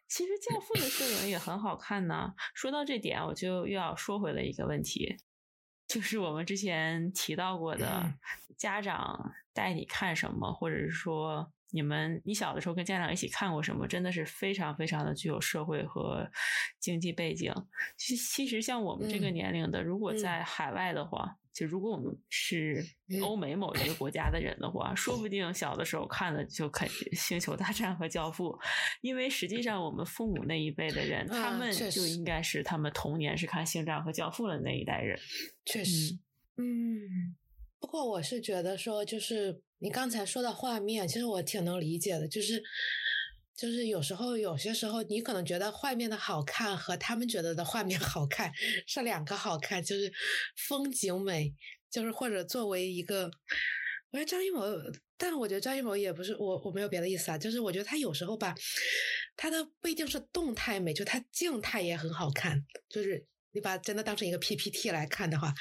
[0.07, 2.33] 其实《教父》的摄影也很好看呢。
[2.53, 5.17] 说到这点，我就又要说回了一个问题，
[5.89, 8.19] 就是我们之前提到过的嗯，
[8.55, 16.29] 家长带你看什么，或者是说你们你小的时候跟家长一起看过什么，真的是非常非常的具有社会和
[16.79, 17.51] 经济背景。
[17.97, 19.31] 其其实像我们这个嗯。
[19.31, 20.13] 年龄的，如果嗯。
[20.13, 28.45] 在海外的话，就如果我们是嗯欧美某一个国家的人的话，说不定小的时候看的就肯《星球大战》和《教父》，
[29.01, 35.19] 因为实际上我们父母那一辈的人，他啊们就应该是他们童年是看《星战》和《教父》的那一代人。
[35.65, 36.17] 确实，
[36.57, 37.35] 嗯。
[37.81, 42.61] 不过我是觉得说，就是你刚才说的画面，其实我挺能理解的，就是
[43.59, 48.49] 就是有时候有些时候你可能觉得画面的好看和他们觉得的画面 好看
[48.87, 50.09] 是两个好看，就是
[50.55, 51.53] 风景美，
[51.91, 53.29] 就是或者作为一个，
[54.11, 54.63] 我觉得张艺谋，
[55.17, 58.55] 但我觉得张艺谋也不是我我没有别的意思啊，就是我觉得他有时候吧，
[59.35, 65.53] 他的不一定是动态美，就他静态也很好看，就是你把它真的当成一个 PPT 来看的话，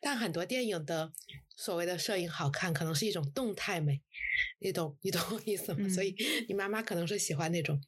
[0.00, 1.12] 但很多电影的
[1.56, 4.00] 所谓的摄影好看，可能是一种动态美，
[4.60, 5.78] 你懂你懂我意思吗？
[5.80, 6.14] 嗯所以
[6.48, 7.80] 你妈妈可能是喜欢那种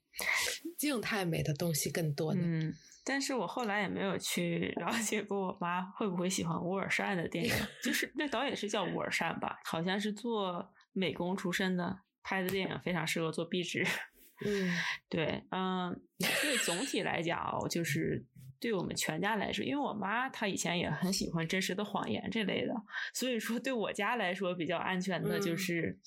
[0.76, 2.40] 静态美的东西更多的。
[2.42, 13.86] 嗯，但是我后来也没有去了解过我妈会不会喜欢乌尔善的电影，就是那导演是叫乌尔善吧，好像是做美工出身的，拍的电影非常适合做壁纸。
[14.44, 14.70] 嗯
[15.08, 18.22] 对，嗯，所以总体来讲哦，就是
[18.66, 22.74] 对我们全家来说，因为我妈她以前也很喜欢《真实的谎言》这类的，
[23.14, 26.00] 所以说对我家来说比较安全的就嗯是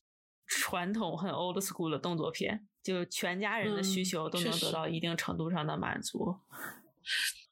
[0.45, 6.35] 传统很 old school 的动作片，就全家人的需嗯求都能得到一定程度上的满足。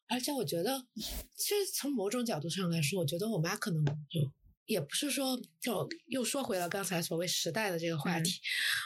[0.10, 0.86] 而且我觉得，
[1.34, 4.30] 其实从某种角度上来说，我觉得我妈可能就
[4.68, 8.40] 也不是说，就又说回了刚才所谓时代的这个话嗯题。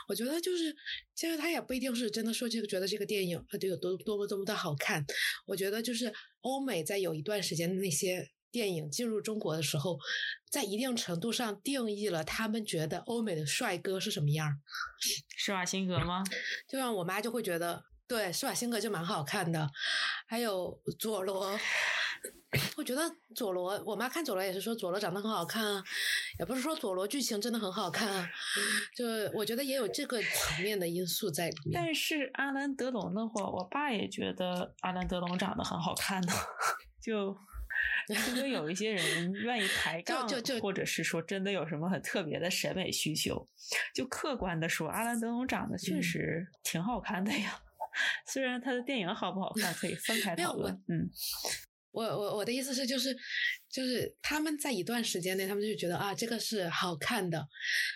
[0.07, 0.73] 我觉得就是，
[1.13, 5.05] 其实他也不一定是真的说这个觉得这个电影它就有多多么多么的好看。
[5.45, 9.97] 我觉得就是欧美在有一段时间的那些电影进入中国的时候，
[10.51, 14.53] 在一定程度上定义了他们觉得欧美的帅哥是什么样儿。
[15.35, 16.23] 施瓦辛格吗？
[16.69, 19.69] 就像我妈就会觉得，对，施瓦辛格就蛮好看的，
[20.27, 21.57] 还有佐罗，
[22.75, 23.01] 我觉得
[23.33, 25.83] 佐罗，我妈看佐罗也是说佐罗长得很好看啊，
[26.37, 28.29] 也不是说佐罗剧情真的很好看啊，
[28.93, 31.71] 就我觉得也有这个层面的因素在里面。
[31.73, 36.33] 但是阿兰德龙的话，我爸也觉得阿兰德龙长得很好看呢。
[37.01, 37.35] 就
[38.35, 43.47] 因为有一些人愿意抬杠，就就或者是说真的有什么很特别的审美需求，
[43.95, 47.61] 就客观的说，阿兰德龙长得确嗯实挺好看的呀。
[48.27, 51.09] 虽然他的电影好不好看可以分开讨论，嗯
[51.91, 53.15] 我我我的意思是，就是
[53.69, 57.47] 就是他们在一段时间内，他们就觉得啊，这个是好看的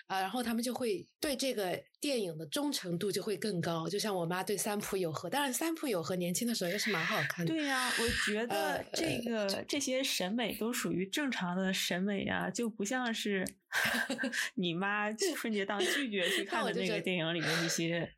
[0.06, 3.88] 啊，然后他们就会对这个电影的忠诚度就会更高。
[3.88, 7.52] 就像我妈对三浦友和，当然三浦友和年轻的时候也是蛮好看的。
[7.52, 13.46] 对呀、我觉得呃这个、这些审美都属于正常的审美呀、就不像是
[14.56, 18.12] 你妈春节档拒绝去看的那个电影里面那些，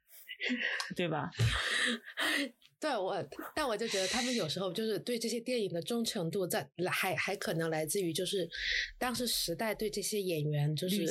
[0.97, 1.31] 对吧？
[2.81, 3.24] 对我，
[3.55, 8.49] 但我就觉得他们有时候就是对这些电影的忠诚度在，还还可能来自于就是
[8.99, 11.05] 当时时代对这些演员就是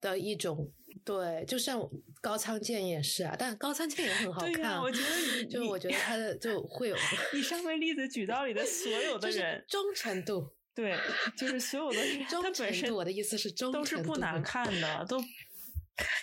[0.00, 0.70] 的一种
[1.04, 1.80] 对，就像
[2.20, 6.96] 高仓健也是啊，但高仓健也很好看啊，我觉得你就我觉得他的就会有
[7.32, 10.98] 你上面例子举到里的所有的人，忠诚度，对，
[11.36, 15.22] 就是所有的人，忠诚度，我的意思是忠都是不难看的，都。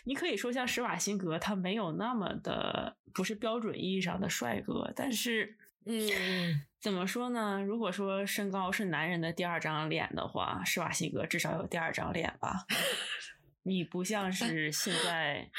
[0.04, 7.62] 你可以说像施瓦辛格，他没有那么的不是标准意义上的帅哥，但是嗯，怎么说呢？
[7.62, 12.66] 如果说身高是男人的第二张脸的话，施瓦辛格至少有第二张脸吧。
[13.68, 15.50] 你不像是现在，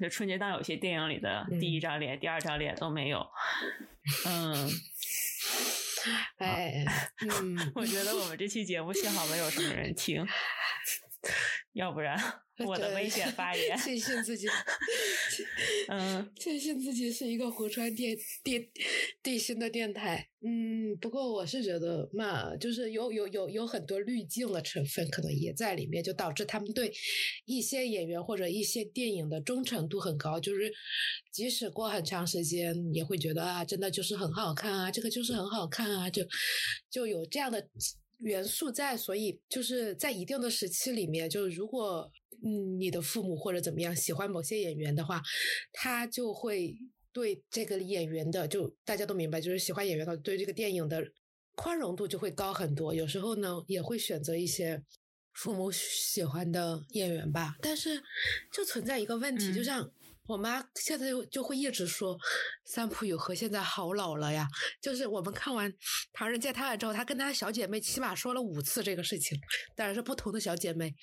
[0.00, 3.26] 就春节档有些电影里的第一张脸、第二张脸都没有。
[4.24, 4.70] 嗯，
[6.38, 6.84] 哎，
[7.28, 10.24] 嗯， 我觉得我们这期节目幸好没有什么人听，
[11.72, 12.18] 要不然
[12.64, 13.76] 我的危险发言。
[13.78, 14.46] 庆幸自己，
[15.88, 18.66] 嗯，庆幸自己是一个湖川电电
[19.22, 20.28] 地心的电台。
[20.40, 26.92] 嗯，不过我是觉得嘛，就是有有有有很多滤镜的成分，可能也在里面，就导致他们对
[27.44, 30.72] 一些演员或者一些电影的忠诚度很高，就是
[31.32, 36.22] 即使过很长时间，也会觉得啊，真的就是很好看啊，这个就是很好看啊，就
[36.88, 37.68] 就有这样的
[38.18, 42.10] 元素在，所以就是在一定的时期里面，就是如果
[42.44, 45.22] 嗯你的父母或者怎么样喜欢某些演员的话，
[45.72, 46.76] 他就会
[47.12, 51.02] 对这个演员的，就大家都明白，就是喜欢演员的对这个电影的
[51.54, 52.94] 宽容度就会高很多。
[52.94, 54.82] 有时候呢，也会选择一些
[55.32, 57.56] 父母喜欢的演员吧。
[57.60, 58.02] 但是
[58.52, 59.90] 就存在一个问题，嗯就像
[60.28, 62.16] 我妈现在就就会一直说
[62.64, 64.46] 三浦友和现在好老了呀。
[64.80, 65.70] 就是我们看完
[66.12, 69.38] 《唐人街探案》之后，她跟她小姐妹起码说了五次这个事情，
[69.74, 70.94] 当然是不同的小姐妹，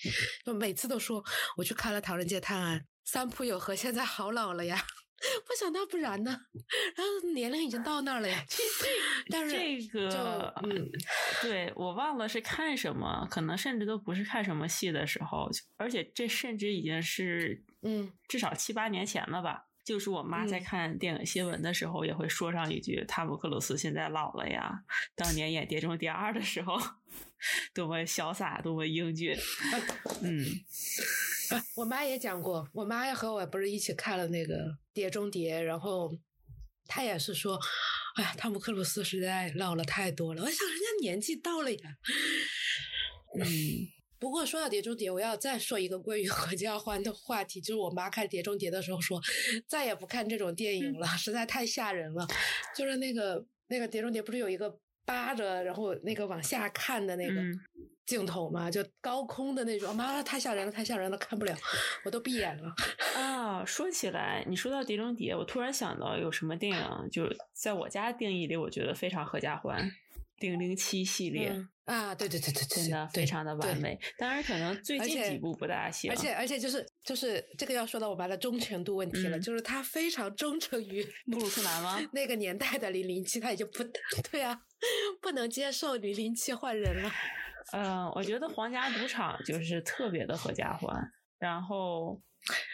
[0.45, 1.23] 就每次都说
[1.57, 4.85] 我去看了《唐人街探案》，三浦友和现在好老了呀。
[5.47, 6.37] 不想到不然呢，
[6.97, 8.43] 然后年龄已经到那儿了呀。
[9.29, 10.17] 但是这个就
[10.67, 10.91] 嗯，
[11.41, 19.67] 对我忘了是看什么，可能甚至都不是看什么戏的时候，而且这甚至已经是嗯至少七八年前了吧。
[19.85, 24.81] 就是我妈在嗯看电影新闻的时候，也会说上一句：“汤姆克鲁斯现在老了呀，
[25.13, 26.79] 当年演《碟中谍二》的时候，
[27.75, 29.35] 多么潇洒，多么英俊。
[30.23, 30.45] ”嗯，
[31.51, 34.55] 啊我妈也讲过，我妈也和我不是一起看了那个
[34.93, 36.17] 《碟中谍》，然后
[36.87, 37.59] 她也是说，
[38.15, 40.41] 哎呀，汤姆克鲁斯实在老了太多了。
[40.43, 41.97] 我想人家年纪到了呀。
[43.37, 43.45] 嗯，
[44.23, 49.21] 不过说到《碟中谍》，我要再说一个关于 合家欢的话题，就是我妈看《碟中谍》的时候说，
[49.67, 52.25] 再也不看这种电影了，实在太吓人了。
[52.73, 57.35] 就是那个那个《碟中谍》不是有一个扒着，然后那个往下看的那个。
[57.41, 57.59] 嗯
[58.05, 61.55] 镜头嘛，就高空的那种，妈太吓人了，太吓人了，看不了，
[62.03, 62.69] 我都闭眼了。
[63.15, 69.81] 啊，说起来，你说到《碟中谍》，我突然想到有什么电影，就是在我家定义里，我觉得非常合家欢，
[70.51, 71.49] 《零零七》系列。
[71.49, 73.77] 嗯啊，对对对对对，真的非常的完。
[73.77, 81.99] 美，当然可能最近几部不大行，对而且而且就是就是这个要说到我妈的忠诚度问题了，嗯就是他非常忠诚于 布鲁斯南吗？
[82.13, 83.83] 那个年代的零零七，他已经不
[84.31, 84.57] 对啊，
[85.21, 87.11] 不能接受零零七换人了。
[87.73, 90.95] 嗯，我觉得皇家赌场就是特别的合家欢，
[91.37, 92.21] 然后，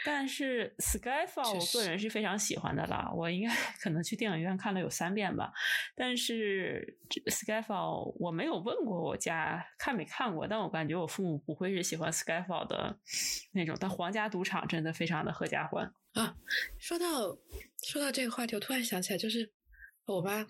[0.03, 5.51] 但是 Skyfall 我个人是非常喜欢的啦，我应该 可能去电影院看了有三遍吧，
[5.95, 12.97] 但是这 Skyfall 我没有问过我家看没看过，但我感觉我父母不会是喜欢 Skyfall 的
[13.51, 16.35] 那种，但皇家赌场真的非常的合家欢啊。
[16.77, 17.37] 说到
[17.83, 19.51] 说到这个话题，我突然想起来，就是
[20.05, 20.45] 我妈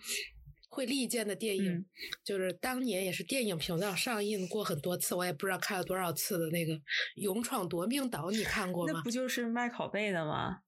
[0.70, 1.86] 会利剑的电影，嗯
[2.24, 6.74] 就是当年也是电影频道上映过很多次，我也不知道看了多少次的那个
[7.16, 9.10] 《勇闯夺命岛》，你看过吗那不？
[9.12, 10.60] 就是卖拷贝的吗？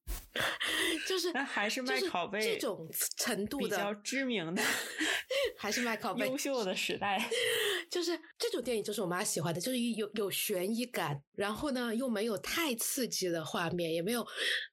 [1.08, 4.62] 就是那还是卖就是拷贝这种程度的比较，知名的、
[5.58, 7.24] 还是卖拷贝 优秀的时代。
[7.89, 14.26] 就是这种电影，就是我妈喜欢的，就是有有悬疑感，然后呢又没有太刺激的画面，也没有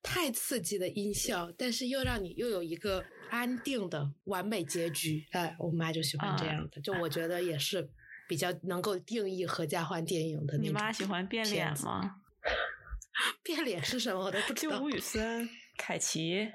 [0.02, 5.24] 太刺激的音效，但是又让你又有一个安定的完美结局。
[5.32, 7.88] 哎，我妈就喜欢这啊样的，就我觉得也是
[8.28, 10.68] 比较能够定义合家欢电影的那种。
[10.68, 12.16] 你妈喜欢变脸吗？
[13.42, 14.20] 变脸是什么？
[14.24, 14.90] 我都不知道就吴。
[14.90, 16.52] 宇森、凯奇，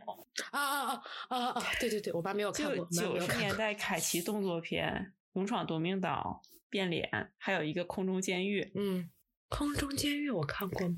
[0.52, 1.64] 啊啊啊啊啊！
[1.80, 3.38] 对对对，我爸没有看过，九十。
[3.38, 8.62] 年代凯奇动作片《勇闯夺命岛》《变脸》，还有一个《空中监狱》。
[8.76, 9.10] 嗯，
[9.50, 10.96] 空中监狱我看过吗？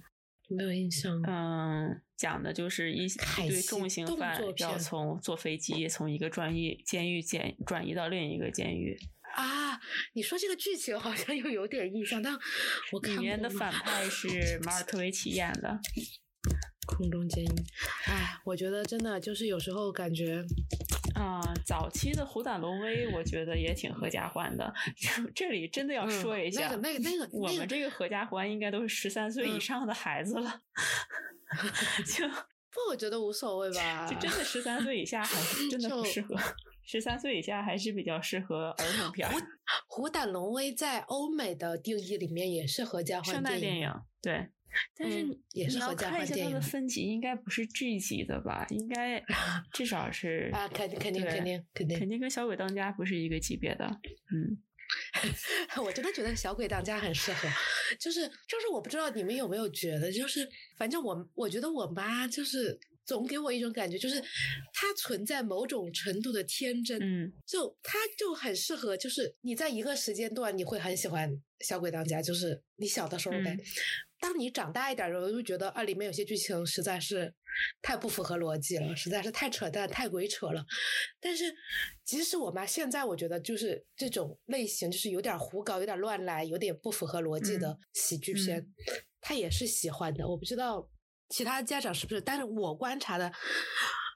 [0.50, 1.22] 没有印象。
[1.28, 8.98] 嗯，讲的就是一一对重刑动犯要从坐飞机从一个专业监狱监转移到另一个监狱，
[9.36, 9.80] 啊，
[10.14, 12.38] 你说这个剧情好像又有点印象，但
[12.92, 15.80] 我看里面的反派是马尔特维奇演的。
[16.88, 17.50] 空中监狱。
[18.06, 20.46] 哎，我觉得真的就是有时候感觉，
[21.16, 24.72] 啊、早期的虎胆龙威，我觉得也挺合家欢的。
[24.96, 30.62] 这 这里真的要嗯说一下，那个那个那个我们这个合家欢应该都是十三岁以嗯上的孩子了，
[32.06, 32.28] 就
[32.70, 34.06] 不，我觉得无所谓吧。
[34.06, 36.36] 就真的十三岁以下还是真的不适合，
[36.84, 39.34] 十三岁以下还是比较适合儿童片儿。
[39.88, 44.50] 虎胆龙威在欧美的定义里面也是合家欢圣诞电影影，对。
[44.98, 48.66] 但是也是合家看一下它的欢电影分级，应该不是 G 级的吧？
[48.70, 49.24] 应该
[49.74, 53.86] 至少是啊，肯定肯定肯定肯定肯定跟小鬼当家不是一个级别的。
[54.34, 54.58] 嗯，
[55.84, 57.48] 我真的觉得小鬼当家很适合，
[58.00, 60.48] 就是就是我不知道你们有没有觉得，就是
[60.78, 64.20] 反正我我觉得我妈就是总给我一种感觉，就是
[64.74, 73.52] 她存在某种程度的天真，嗯就她就很适合，就是你在一个时间段你会很喜欢小鬼当家，就是你小的时候呗。
[73.54, 73.60] 嗯
[74.20, 77.34] 当你长大一点的时候，就会觉得啊，里面有些剧情实在是
[77.82, 80.66] 太不符合逻辑了，实在是太扯淡、太鬼扯了。
[81.20, 81.54] 但是，
[82.04, 88.66] 即使我妈现在，我觉得就是这种类型，就是有点胡搞、有点乱来、有点不符合逻辑的喜剧片，
[89.22, 90.28] 她也是喜欢的。
[90.28, 90.90] 我不知道
[91.30, 93.32] 其他家长是不是，但是我观察的。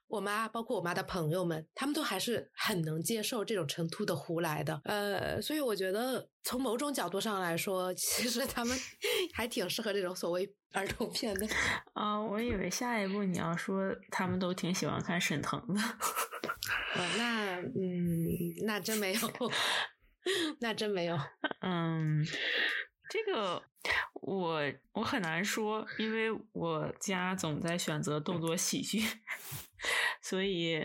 [0.10, 4.82] 我妈，包括我妈的朋友们，他们都还是很能接受这种程度的胡来的。
[4.84, 8.78] 呃，所以我觉得从某种角度上来说，其实他们
[9.34, 11.48] 还挺适合这种所谓儿童片的。
[11.94, 15.80] 啊、我以为下一步你要说他们都挺喜欢看沈腾的。
[16.96, 18.28] 呃，那嗯，
[18.66, 19.20] 那真没有，
[20.60, 21.16] 那真没有。
[21.62, 22.26] 嗯，
[23.10, 23.62] 这个
[24.22, 24.60] 我
[24.94, 29.04] 我很难说，因为我家总在选择动作喜剧，
[30.22, 30.78] 所以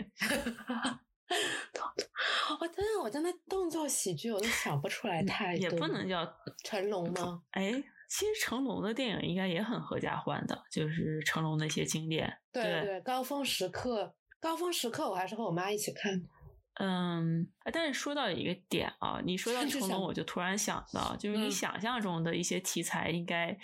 [2.59, 5.61] 我真的，我真的动作喜剧我都想不出来太多。
[5.63, 6.25] 也不能叫
[6.63, 7.41] 成龙吗？
[7.51, 7.83] 哎。
[8.07, 12.37] 其实成龙的电影应该也很合家欢的，就是成龙那些经典。
[12.53, 16.29] 对对，高峰时刻，高峰时刻我还是和我妈一起看的。
[16.75, 23.57] 嗯，哎但是说到一个点啊，你说到 成龙，我就突然想到，就是你嗯想象中的一些题材，应该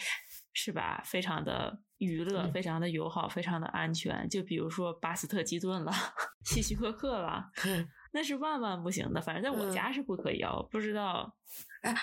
[0.53, 4.27] 是吧，非常的娱乐，嗯非常的友好，非常的安全。
[4.29, 5.91] 就比如说巴斯特基顿了，
[6.45, 7.49] 希区柯克了，
[8.13, 9.21] 那是万万不行的。
[9.21, 11.35] 反正在我嗯家是不可以啊，我不知道。
[11.81, 11.95] 啊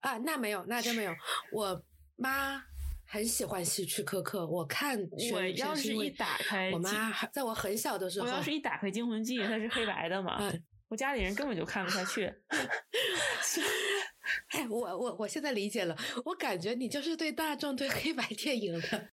[0.00, 1.14] 啊，那没有，那真没有。
[1.52, 1.82] 我
[2.16, 2.62] 妈
[3.06, 12.32] 很喜欢希区柯克，我看我要是一打开我妈在我很小的时候，我要是一打开《惊魂记》，它是黑白的嘛，嗯我家里人根本就看不下去。
[14.50, 19.08] 哎，我我我现在理解了，我感觉你就是对大众对黑白电影的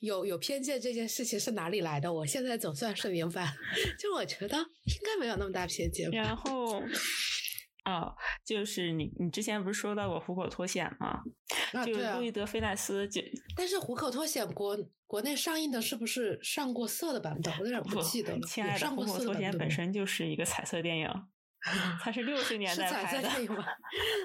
[0.00, 2.12] 有有偏见这件事情是哪里来的？
[2.12, 3.52] 我现在总算是明白，
[3.98, 6.10] 就我觉得应该没有那么大偏见。
[6.10, 6.80] 然后，
[7.84, 8.14] 哦，
[8.44, 11.20] 就是你你之前不是说到过虎口脱险吗？
[11.72, 13.20] 啊，就路，易德菲奈斯就
[13.56, 14.76] 但是《虎口脱险》国
[15.06, 17.52] 国内上映的是不是上过色的版本？
[17.58, 18.40] 我有点不记得了。
[18.46, 21.08] 亲爱的，有上过虎口脱险本身就是一个彩色电影，
[22.00, 23.64] 它是六十年代拍的色电影吗？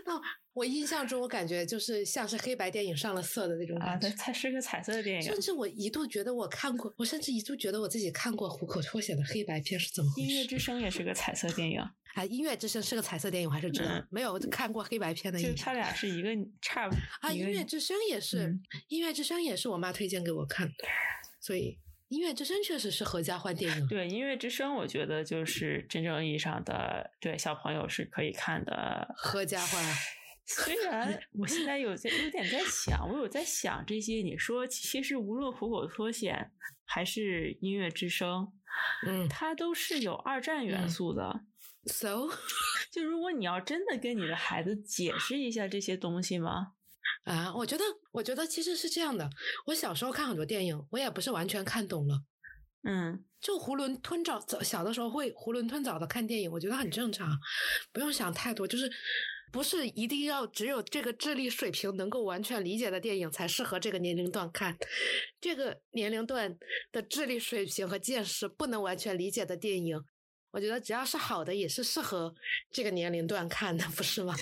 [0.06, 0.14] 那
[0.54, 4.10] 我印象中，我感觉就是像是黑白电影上了色的那种啊，感觉。
[4.10, 5.40] 它它是个彩色的电影甚。
[5.40, 10.28] 至我一度觉得我看过，我甚至一度觉得我自己看过《虎口脱险》的黑白片是怎么回事？
[10.30, 11.80] 音乐之声也是个彩色电影，
[12.14, 15.66] 啊，《音乐之声》是个彩色电影，我还是知道，嗯没有看过黑白片的就印象。
[15.66, 16.30] 它俩是一个
[16.62, 20.74] 差不啊，《音乐之声》也是，嗯音乐之声》也是我妈推荐给我看的，
[21.40, 21.72] 所以
[22.12, 23.88] 《音乐之声》确实是合家欢电影。
[23.88, 29.16] 对音乐之声，我觉得就是真正意义上的对小朋友是可以看的。
[29.16, 29.82] 合家欢，
[30.46, 34.16] 虽然我现在有在有点在想，我有在想这些。
[34.16, 36.52] 你说，其实无论虎口脱险
[36.84, 38.52] 还是音乐之声，
[39.08, 41.46] 嗯它都是有二战元嗯素的。
[41.86, 42.28] ，so
[42.92, 46.74] 就如果你要真的跟你的孩子解释一下这些东西吗？
[47.24, 49.30] 啊，我觉得，我觉得其实是这样的。
[49.68, 52.16] 我小时候看很多电影，我也不是完全看懂了，
[52.84, 57.38] 嗯，就囫囵吞枣，小的时候会囫囵吞枣的看电影，我觉得很正常，
[57.94, 58.92] 不用想太多，就是
[59.52, 64.76] 不是一定要只有这个智力水平能够完全理解的电影才适合这个年龄段看，
[65.40, 66.58] 这个年龄段
[66.92, 70.04] 的智力水平和见识不能完全理解的电影。
[70.52, 72.34] 我觉得只要是好的，也是适合
[72.72, 74.36] 这个年龄段看的，不是吗？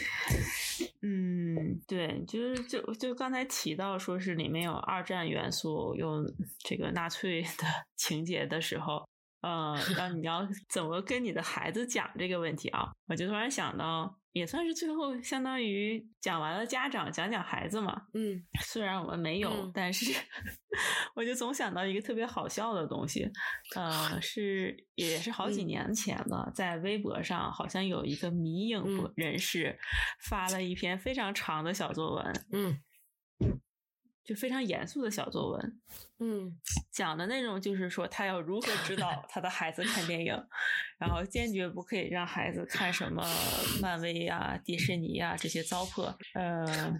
[1.01, 6.21] 嗯，对，就是就就刚才提到说是里面有二战元素，有
[6.59, 7.47] 这个纳粹的
[7.95, 9.07] 情节的时候，
[9.41, 12.91] 嗯， 让你要怎么跟你的孩子讲这个问题啊？
[13.07, 18.07] 我就突然想到，也算是最后相当于讲完了家长，讲讲孩子嘛。
[18.13, 18.43] 嗯。
[18.61, 19.71] 虽然我们没有，嗯。
[19.73, 20.13] 但是
[21.15, 23.29] 我就总想到一个特别好笑的东西，
[23.75, 25.67] 呃，是也是好几嗯。
[25.67, 29.79] 年前了，在微博上好像有一个迷影人士
[30.21, 32.81] 发了一篇非常长的小作文，嗯。
[34.23, 35.81] 就非常严肃的小作文，
[36.19, 36.57] 嗯。
[36.91, 40.33] 讲的内容就是说他要如何指导他的孩子看电影，
[40.97, 43.23] 然后坚决不可以让孩子看什么
[43.81, 46.99] 漫威啊、迪士尼啊这些糟粕，呃。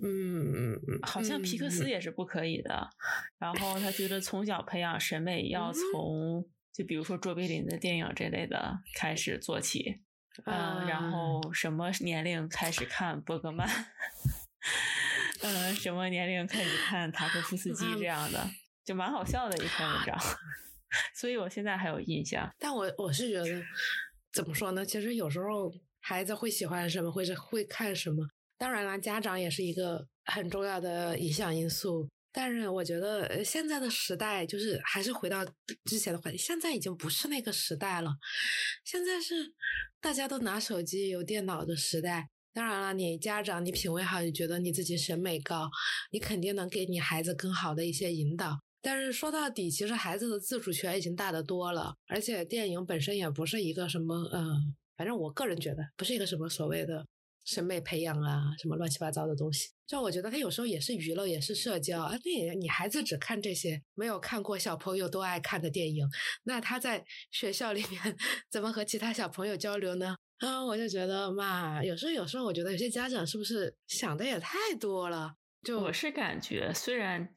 [0.00, 2.88] 嗯，好像皮克斯也是不可以的。
[3.36, 10.02] 然后他觉得从小培养审美要从，就比如说卓别林的电影这类的开始做起，
[10.44, 13.68] 嗯，然后什么年龄开始看伯格曼，
[15.42, 18.50] 嗯，什么年龄开始看塔科夫斯基这样的，
[18.84, 20.18] 就蛮好笑的一篇文章。
[21.14, 22.50] 所以我现在还有印象。
[22.58, 23.62] 但我我是觉得，
[24.32, 24.84] 怎么说呢？
[24.84, 28.26] 其实有时候孩子会喜欢什么，或者会看什么。
[28.56, 32.08] 当然啦，家长也是一个很重要的影响因素。
[32.32, 35.44] 但是我觉得呃现在的时代，就是还是回到
[35.84, 38.10] 之前的话题，现在已经不是那个时代了，
[38.84, 39.52] 现在是
[40.00, 42.28] 大家都拿手机、有电脑的时代。
[42.58, 45.70] 当然了，你家长你品味好，你觉得你自己审美高，
[46.10, 48.58] 你肯定能给你孩子更好的一些引导。
[48.82, 57.06] 但是说到底，其实孩子的自主权已经大得多了，而且电影本身也不是一个什么，嗯、反正我个人觉得不是一个什么所谓的
[57.44, 59.68] 审美培养啊，什么乱七八糟的东西。
[59.86, 62.18] 就我觉得他有时候也是娱乐，也是社交啊。
[62.18, 66.04] 对你孩子只看这些没有看过小朋友都爱看的电影，
[66.42, 68.16] 那他在学校里面
[68.50, 70.16] 怎么和其他小朋友交流呢？
[70.38, 75.34] 啊，我就觉得嘛，有时候有时候我觉得有些家长是不是想的也太多了？
[75.62, 77.28] 就我是感觉，虽然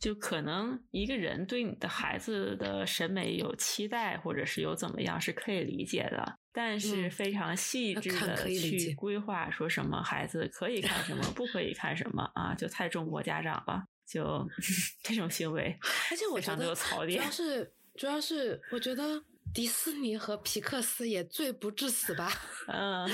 [0.00, 6.38] 就可能一个人对你的孩子的审美有期待，或者是有怎么样，是可以理解的。
[6.52, 13.84] 但是嗯非常细致的去规划，说什么孩子可以看什么，不可以看什么啊，就太中国家长了。
[14.06, 14.48] 就
[15.02, 15.76] 这种行为，
[16.10, 17.30] 而且我觉得非常的有槽点主要。
[17.30, 19.20] 是主要是我觉得
[19.56, 22.30] 迪士尼和皮克斯也罪不至死吧。
[22.68, 23.08] 嗯，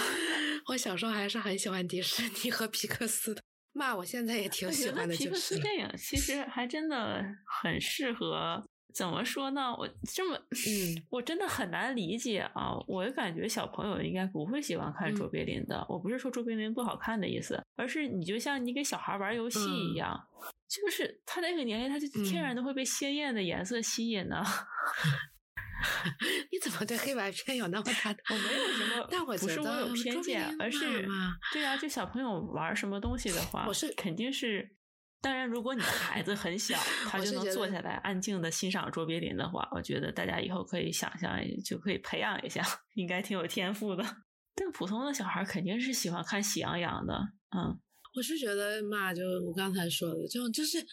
[0.66, 3.40] 我小时候还是很喜欢迪士尼和皮克斯的，
[3.72, 5.61] 骂我现在也挺喜欢的，皮克就是了。
[5.61, 8.61] 斯电影其实还真的很适合。
[8.93, 9.72] 怎么说呢？
[9.78, 12.74] 我这么，嗯，我真的很难理解啊！
[12.88, 15.86] 我感觉小朋友应该不会喜欢看嗯卓别林的。
[15.88, 20.28] 我不是说卓别林不好看的意思，而是你就像你给小孩玩游戏一嗯样，
[20.68, 24.43] 就是他那个年龄，他就天然的会被鲜艳的颜色吸引呢。
[26.50, 28.22] 你怎么对黑白片有那么大的？
[28.30, 31.08] 我没有什么，但我不是我有偏见，而是
[31.52, 34.76] 对啊，就小朋友玩什么东西的话，我是肯定是。
[35.20, 36.76] 当然，如果你的孩子很小，
[37.08, 42.60] 他就能坐下来安静的欣赏卓别林的话，我觉得大家以后可以想象，就可以培养一下，
[42.94, 44.04] 应该挺有天赋的。
[44.56, 47.14] 但普通的小孩肯定是喜欢看喜羊羊的，
[47.56, 47.78] 嗯，
[48.16, 50.84] 我是觉得嘛，就我刚才说的，就就是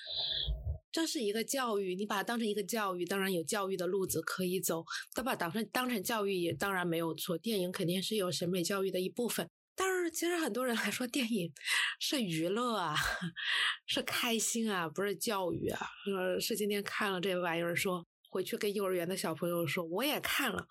[0.91, 4.83] 这是一个教育，你把它当成一个教育，当然有教育的路子可以走，
[5.13, 7.37] 但把当成当成教育也当然没有错。
[7.37, 11.51] 电影肯定是有审美教育的一部分，但是其实很多人来说，电影
[11.99, 12.95] 是娱乐啊，
[13.85, 15.79] 是开心啊，不是教育啊。
[16.11, 20.67] 呃，是今天看了这玩意儿说，回去跟幼儿园的小朋友说，我也看了，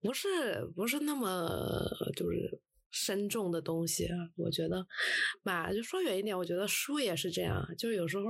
[0.00, 2.60] 不是不是那么就是
[2.90, 4.08] 深重的东西。
[4.36, 4.86] 我觉得
[5.42, 8.24] 嘛，就说远一点，我觉得书也是这样，就是有时候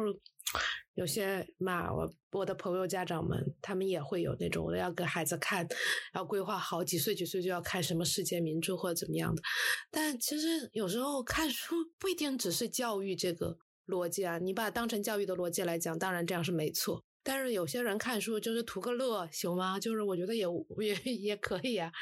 [0.95, 5.67] 有些嘛，我我的朋友家长们，他们也会有那种我要给孩子看，
[6.15, 9.43] 要规划好几岁几岁就要看什么世界名著或者怎么样的。
[9.91, 17.05] 但其实有时候看书不一定只是教育这个逻辑啊，你把它当成教育的逻辑来讲，当然这样是没错。
[17.29, 19.79] 但是有些人看书就是图个乐，行吗？
[19.79, 20.47] 就是我觉得也
[20.79, 21.93] 也也可以啊，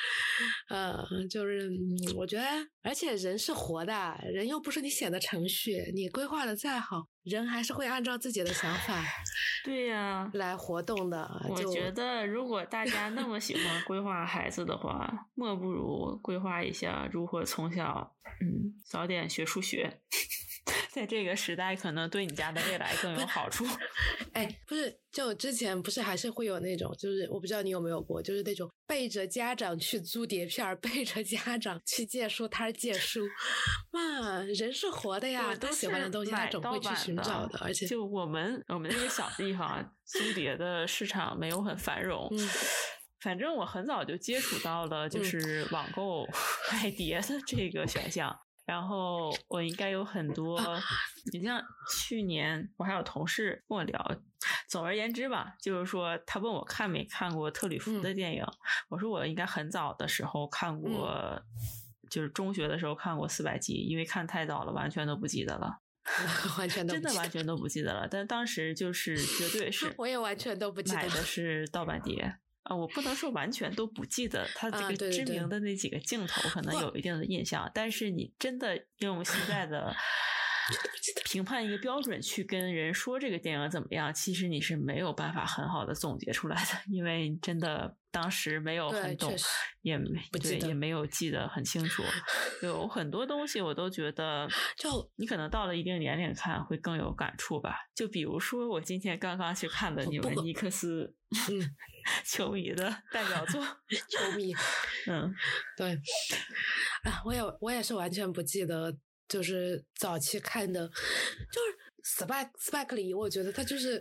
[0.68, 2.44] 呃，就是嗯我觉得，
[2.80, 9.02] 而且人是活的，人又不是你写的程序，你规划的再好，人还是会按照自己的想法
[9.64, 11.28] 对呀、来活动的。
[11.48, 20.02] 我觉得，如果大家那么喜欢规划孩子的话，莫不如规划一下如何从小，嗯，早点学数学。
[20.90, 23.64] 在这个时代，可能对你家的未来更有好处。
[24.34, 33.20] 哎，不是，就之前不是还是会有那种，就是我不知道你有没有过，就是那种背着家长去租碟片儿，背着家长去借书摊儿借书，
[33.92, 42.28] 哇，人是活的呀，都喜欢的东西他总会去寻找的，而且就我们我们那个小地方， 租碟的市场没有很繁荣。
[42.32, 42.48] 嗯
[43.20, 46.28] 反正我很早就接触到了，就嗯是网购
[46.70, 48.38] 买碟的这个选项。
[48.66, 50.82] 然后我应该有很多，啊
[51.32, 51.62] 你像
[51.94, 54.16] 去年我还有同事跟我聊，
[54.68, 58.44] 总而言之吧，就是说，他问我看没看过特吕弗的电影，
[58.88, 61.40] 我说我应该很早的时候看过，
[62.10, 65.78] 就是中学的时候看过四百集，因为看太早了，完全都不记得了，
[66.58, 68.08] 完全都真的完全都不记得了。
[68.08, 72.38] 但当时就是绝对 是，我也完全都不记得买的是盗版碟。
[72.66, 77.70] 啊，我不能说完全都不记得他这个知名的那几个镜头，可能有一定的印象。
[77.74, 79.94] 但是你真的用现在的
[81.24, 89.34] 评判一个标准去跟人说这个电影怎么样，其实你是没有办法很好的总结出来的，因为真的当时没有很懂，
[89.82, 92.02] 也没对，也没有记得很清楚。
[92.62, 94.48] 有很多东西我都觉得，
[94.78, 97.76] 就你可能到了一定年龄看会更有感触吧。
[97.94, 101.14] 就比如说我今天刚刚去看的你们尼克斯。
[102.24, 103.60] 球迷的代表作，
[104.08, 104.54] 球迷，
[105.08, 105.34] 嗯，
[105.76, 105.90] 对，
[107.02, 108.96] 啊，我也我也是完全不记得，
[109.26, 114.00] 就是早期看的，就是斯派斯派克里，我觉得他就是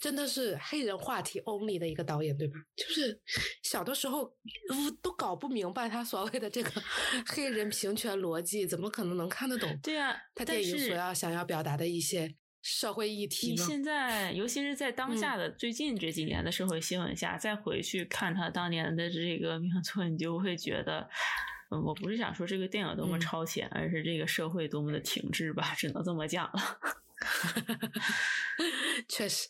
[0.00, 2.54] 真的是黑人话题 only 的一个导演，对吧？
[2.76, 3.20] 就是
[3.62, 4.32] 小的时候
[5.02, 6.70] 都搞不明白他所谓的这个
[7.26, 9.78] 黑人平权逻辑，怎么可能能看得懂？
[9.82, 12.34] 对啊，他电影所要想要表达的一些。
[12.62, 21.08] 社会议题，你现在尤其是在当下的最近这几年的社会新闻下，再回去看他当年的这个名作，你就会觉得，
[21.70, 26.60] 我不是想说这个电影多么超前，而是这个社会多么的停滞吧，只能这么讲了。
[29.08, 29.48] 确实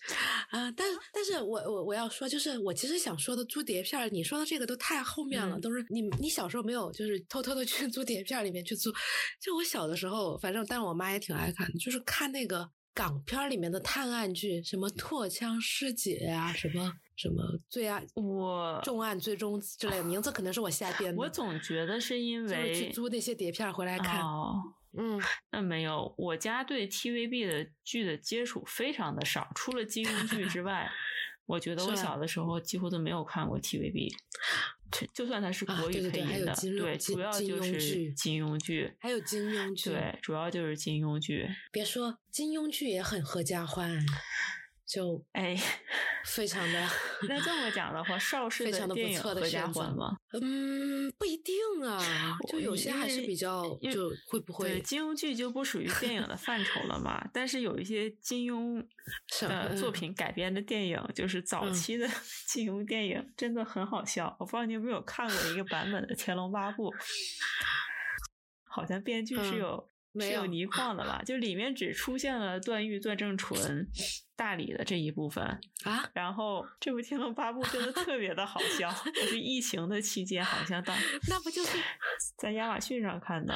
[0.50, 8.92] 啊，但但是我我我要说，就是我其实想说的租碟片，你说的这个都太后面了，都是你你小时候没有，就是偷偷的去租碟片里面去租。
[9.40, 12.70] 就我小的时候，反正但是我妈也挺爱看的，就是看那个。
[12.92, 17.36] 港片里面的探案剧，什么脱枪师姐啊，什么什么
[17.68, 21.16] 罪案，我重案最终之类的名字，可能是我瞎编的。
[21.16, 24.20] 我总觉得是因为去租那些碟片回来看。
[24.96, 25.20] 嗯，
[25.52, 30.90] 那没有，我家对 TVB 的剧的接触非常的少，除了金庸剧之外，
[31.46, 34.08] 我觉得我小的时候几乎都没有看过 TVB。
[35.14, 41.48] 就算它是国语配音的，对，主要就是金庸剧，还有金庸剧，对，主要就是金庸剧。
[41.70, 44.04] 别说金庸剧也很合家欢。
[44.92, 45.56] 就哎，
[46.24, 46.88] 非常的。
[47.28, 50.16] 那这么讲的话，邵氏的电影合家欢吗？
[50.32, 51.54] 嗯，不一定
[51.86, 52.36] 啊。
[52.48, 53.62] 就有些还是比较，
[53.92, 54.80] 就会不会？
[54.80, 57.24] 金庸剧就不属于电影的 范畴了嘛？
[57.32, 58.84] 但是有一些金庸
[59.42, 62.08] 的作品改编的电影，就是早期的
[62.48, 64.36] 金庸电影，真的很好笑。
[64.40, 66.90] 我不知道你有没有看过一个版本的《乾隆八部》，
[68.64, 69.89] 好像编剧是有。
[70.18, 71.22] 是有倪匡的吧？
[71.24, 73.86] 就里面只出现了段誉、段正淳、
[74.34, 75.44] 大理的这一部分
[75.84, 76.08] 啊。
[76.14, 80.96] 然后这部《天龙八部》真的 特别的好笑，就是疫情的期间，好像当
[81.28, 81.78] 那不就是
[82.38, 83.54] 在亚马逊上看的？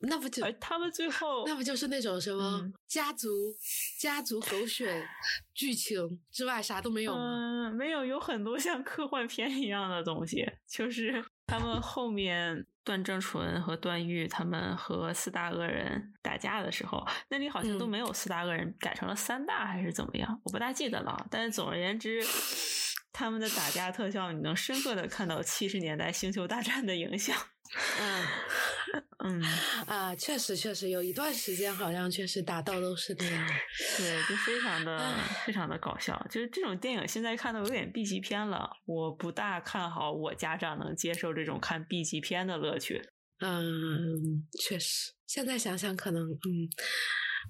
[0.00, 3.28] 那不就他们最后那不就是那种什么家族
[3.98, 5.04] 家族狗血
[5.52, 7.68] 剧情之外啥都没有吗？
[7.68, 12.64] 嗯，没有，有很多像科幻片一样的东西，就是他们后面。
[12.84, 20.40] 段正淳和段誉他们和四大恶人打架的时候，那里好像都没有四大恶人，改成了三大还是怎么样？
[20.42, 21.26] 我不大记得了。
[21.30, 22.24] 但是总而言之，
[23.12, 27.36] 他们的打架特效，你能深刻的看到七十年代星球大战的影响。
[28.00, 28.24] 嗯
[29.24, 29.42] 嗯
[29.86, 33.48] 啊，确实确实有一段时间，好像确实打到都是这样。
[33.96, 35.14] 对，就非常的
[35.44, 36.24] 非常的搞笑。
[36.30, 43.02] 就是这种电影现在看的有点 B 级片了，我不大看好我家长能接受这种看 B 级片的乐趣。
[43.40, 46.68] 嗯，确实，现在想想可能嗯。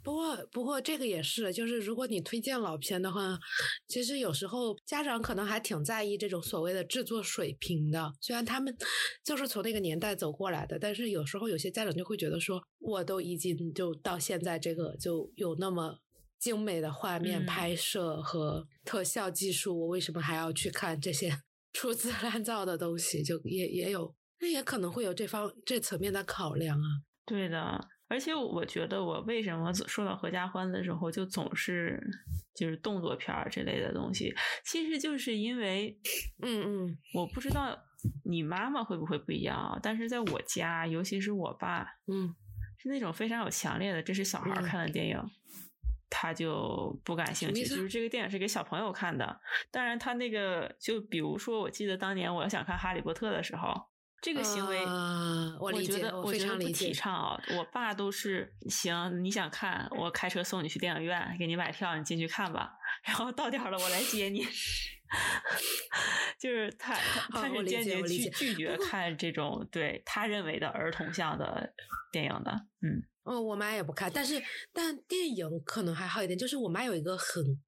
[0.02, 3.38] 不过，不过这个也是，就是如果你推荐老片的话，
[3.86, 8.12] 其实有时候家长可能还挺在意这种所谓的制作水平的。
[8.20, 8.76] 虽然他们
[9.24, 15.98] 就是从那个年代走过来的，但是有时候有些家长就会觉得说，我都已经就到现在这个就有那么
[16.38, 21.40] 精美的画面拍摄和特效技术，我为什么还要去看这些
[21.74, 23.22] 粗制滥造的东西？
[23.22, 26.86] 就也也有，那也可能会有这方这层面的考量啊。
[27.26, 27.88] 对的。
[28.08, 32.02] 而且我觉得，我为什么说到合家欢的时候，就总是
[32.56, 34.34] 就是动作片儿这类的东西，
[34.64, 35.94] 其实就是因为，
[36.42, 37.78] 嗯嗯，我不知道
[38.24, 39.78] 你妈妈会不会不一样啊？
[39.82, 42.34] 但是在我家，尤其是我爸，嗯，
[42.78, 45.22] 是那种非常有强烈的，这是小孩看的电影，
[46.08, 47.62] 他就不感兴趣。
[47.62, 49.38] 就是这个电影是给小朋友看的。
[49.70, 53.87] 当然，他那个就比如说，我记得当年我要想看《哈利波特》的时候。
[54.20, 54.84] 这个行为，
[55.60, 57.40] 我觉得我觉得不提倡啊。
[57.56, 62.72] 我爸都是行，你想看，我开车送你去电影院，给你买票，你进去看吧。
[63.04, 64.44] 然后到点了，我来接你。
[66.38, 66.94] 就是他，
[67.30, 71.72] 他是坚决拒拒绝看这种对他认为的儿童向的
[72.12, 72.52] 电影的。
[72.82, 74.42] 嗯，哦，我妈也不看，但是
[74.72, 77.67] 但电影可能还好一点，就是我妈有一个很其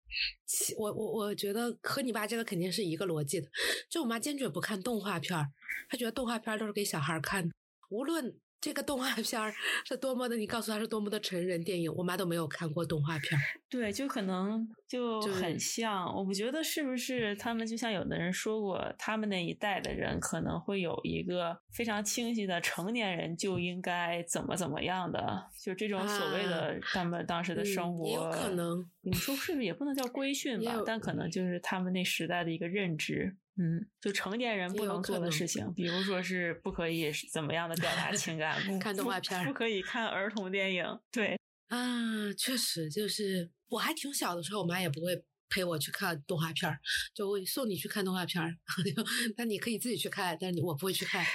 [0.77, 3.47] 我我我觉得和你爸这个肯定是一个逻辑的。
[3.89, 5.47] 就我妈坚决不看动画片儿，
[5.89, 7.53] 她觉得动画片儿都是给小孩看的，
[7.89, 9.53] 无论这个动画片儿
[9.85, 13.43] 是多么的，你告诉他是多么的成人电影，我妈都没有看过动画片儿。
[13.69, 16.05] 对，就可能就就是很像。
[16.13, 28.89] 我不觉得是不是他们就像有的人说过，他们那一代的人可能会有一个非常清晰的成年人就应该怎么怎么样的，就这种所谓的他们当时的生活，啊嗯也有可能。
[29.01, 33.37] 你说是不是也不能叫规训，吧但可能就是他们那时代的一个认知。
[33.61, 40.85] 嗯，就成年人不能做的事情，比如说是不可以是怎么样的表达情感， 看动画片儿不可以看儿童电影。
[41.11, 41.37] 对，
[41.67, 46.79] 啊，确实就是我还挺小的时候，我妈也不会陪我去看动画片儿，
[47.13, 48.55] 就会送你去看动画片儿，
[49.35, 51.25] 那你可以自己去看，但是我不会去看。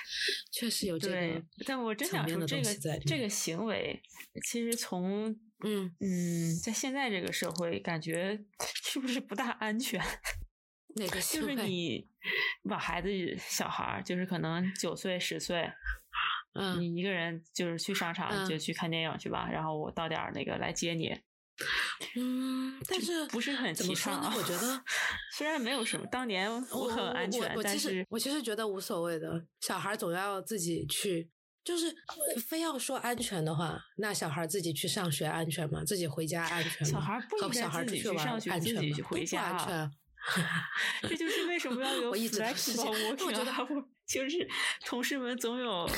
[0.51, 4.01] 确实有这对个，，但我真想说这个这个行为，
[4.49, 5.31] 其实从
[5.63, 8.41] 嗯，嗯，在现在这个社会，感觉
[8.83, 10.01] 是不是不大安全？
[10.95, 12.07] 哪个就是你
[12.69, 15.71] 把孩子小孩儿，就是可能九岁十岁，
[16.55, 21.09] 嗯你一个人就是去商场嗯就去看电影去吧，然后我到点儿那个来接你，
[22.17, 24.33] 嗯，但是不是很提倡啊？？
[24.37, 24.83] 我觉得
[25.37, 31.31] 虽然没有什么，当年我很安全我，我其实但是我其实觉得无所谓的，小孩总要自己去。
[31.65, 35.83] 就是呃非要说安全的话，那小孩自己去上学安全吗？
[35.83, 36.93] 自己回家安全吗？
[36.93, 39.91] 小孩不应该和小孩自己去上学安全自己回家啊安全啊。
[41.03, 44.49] 这就是为什么要 有我一直都是这 flexible 样 我 working 觉得啊，我就是
[44.87, 45.89] 同事们总有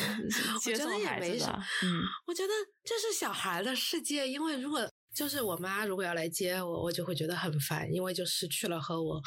[0.60, 2.52] 接送孩也没什子的，嗯，我觉得
[2.84, 9.22] 这是小孩的世界，因为如果就是我妈如果要来接我，我就会觉得很烦，因为就失去了和我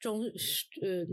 [0.00, 1.06] 中呃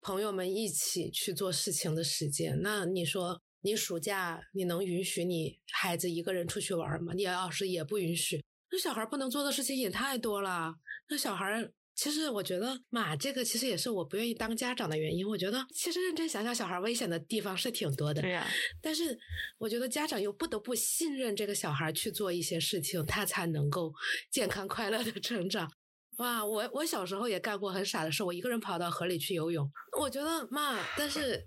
[0.00, 2.60] 朋友们一起去做事情的时间。
[2.62, 7.12] 那你说，你暑假你能允许你孩子一个人出去玩吗？
[7.14, 10.74] 你要是也不允许，那小孩不能做的事情也太多了。
[11.08, 11.70] 那小孩。
[11.94, 15.26] 其实我觉得嘛，这个其实也是我不愿意当家长的原因。
[15.26, 18.20] 我觉得其实认真想想，小孩危险的地方是挺多的。
[18.20, 18.46] 对呀、
[18.82, 19.16] 但是
[19.58, 23.92] 我觉得家长又不得不信任这个小孩去做一些事情，他才能够
[24.30, 25.70] 健康快乐的成长。
[26.18, 29.68] 哇，我我小时候也干过很傻的事，我一个人跑到河里去游泳。
[30.00, 31.44] 我觉得妈，但是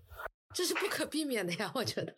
[0.54, 1.72] 这是不可避免的呀。
[1.76, 2.14] 我觉得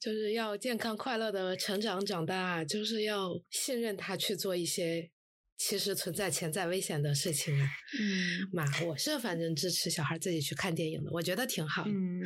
[0.00, 5.10] 就是要健康快乐的成长长大，就是要信任他去做一些
[5.56, 7.68] 其实存在潜在危险的事情啊。
[7.98, 11.84] 嗯妈，我是反正支持小孩自己去看电影的，我觉得挺好。
[11.86, 12.20] 嗯，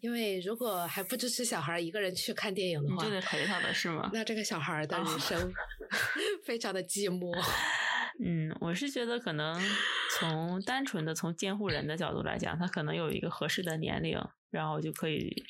[0.00, 4.10] 因为如果还不支持小孩一个人去看电影的话就，得陪他的是吗？
[4.12, 5.52] 那这个小孩的哦人生
[6.44, 7.32] 非常的寂寞。
[8.24, 9.60] 嗯，我是觉得可能
[10.18, 14.16] 从单纯的从监护人的角度来讲，他可能有一个合适的年龄，
[14.50, 15.42] 然后就可以。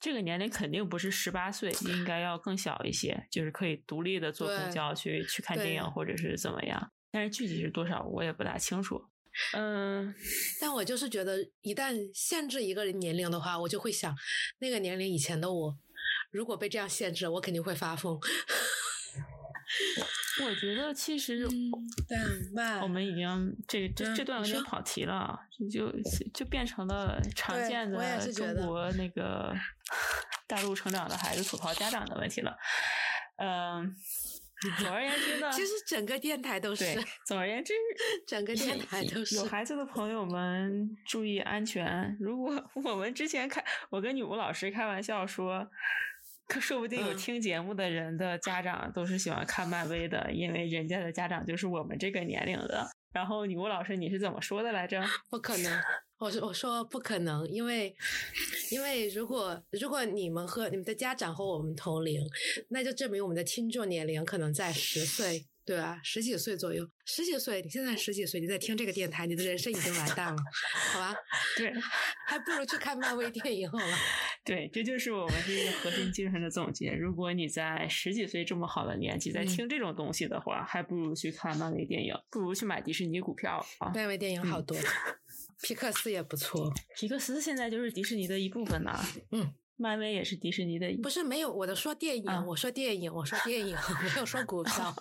[0.00, 6.90] 这个年龄肯定不是十八岁，应该要更小一些，就是可以独立的坐公交去去看电影或者是怎么样。
[7.10, 9.04] 但是具体是多少我也不大清楚。
[9.52, 10.14] 嗯，
[10.60, 14.16] 但我就是觉得，一旦限制一个人年龄的话，我就会想，
[14.58, 15.78] 那个年龄以前的我，
[16.30, 18.18] 如果被这样限制，我肯定会发疯。
[20.44, 21.46] 我觉得其实
[22.58, 25.38] 但我们已经这这嗯这段有点跑题了，啊
[25.70, 25.92] 就
[26.32, 29.54] 就变成了常见的中国那个
[30.46, 32.56] 大陆成长的孩子吐槽家长的问题了。
[33.36, 33.94] 嗯，
[34.78, 36.84] 总而言之呢， 其实整个电台都是，
[37.26, 37.74] 总而言之，
[38.26, 42.16] 整个电台都是有孩子的朋友们注意安全。
[42.20, 45.68] 如果我们之前开，我跟女巫老师开玩笑说。
[46.50, 52.90] 可说不定有嗯听节目的人的家长都是喜欢看漫威的，因为人家的家长就是我们这个年龄的。
[53.12, 55.00] 然后女巫老师，你是怎么说的来着？
[55.30, 55.80] 不可能，
[56.18, 57.94] 我说我说不可能，因为
[58.70, 62.20] 因为如果如果你们和你们的家长和我们同龄，
[62.68, 66.00] 那就证明我们的听众年龄可能在十岁，对啊？
[66.02, 70.36] 十几岁左右，十几岁，你现在十几岁，你在听这个电台，你的人生已经完蛋了，
[70.92, 71.14] 好吧？
[71.56, 71.72] 对
[72.26, 73.98] 还不如去看漫威电影好了。
[74.44, 76.92] 对，这就是我们这个核心精神的总结。
[76.92, 83.92] 如果你在十几岁这么好的年纪在嗯听这种东西的话，还不如去看漫威电影，不如去买迪士尼股票啊。
[83.94, 84.76] 漫威电影好多，
[85.62, 86.72] 皮克斯也不错。
[86.96, 88.98] 皮克斯现在就是迪士尼的一部分呢、
[89.32, 94.94] 嗯，漫威也是迪士尼的一不是没有，我的说电影，啊我说电影，我说电影， 没有说股票。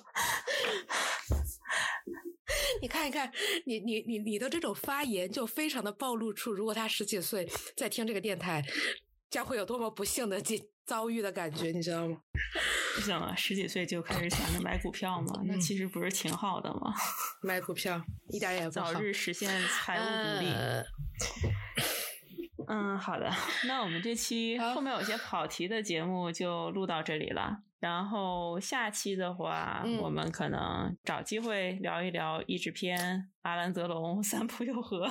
[2.82, 3.32] 你看一看，
[3.66, 8.64] 你你你你的这种发言就非常的暴露出，如果他十几岁在听这个电台，
[9.30, 12.18] 将会有多么不幸的境遭遇的感觉，你知道吗？
[12.96, 16.94] 不行了，十几岁就开始想着买股票嘛，那嗯其实不是挺好的吗？
[17.42, 18.94] 买股票一点也不好。
[18.94, 20.52] 早日实现财务独立。
[20.52, 20.84] 呃
[22.70, 23.28] 嗯，好的，
[23.67, 27.57] 那我们这期后面有些跑题的节目就录到这里了。
[27.80, 35.07] 然后下期的话，嗯我们可能找机会聊一聊译制片、阿兰泽龙、三浦友和、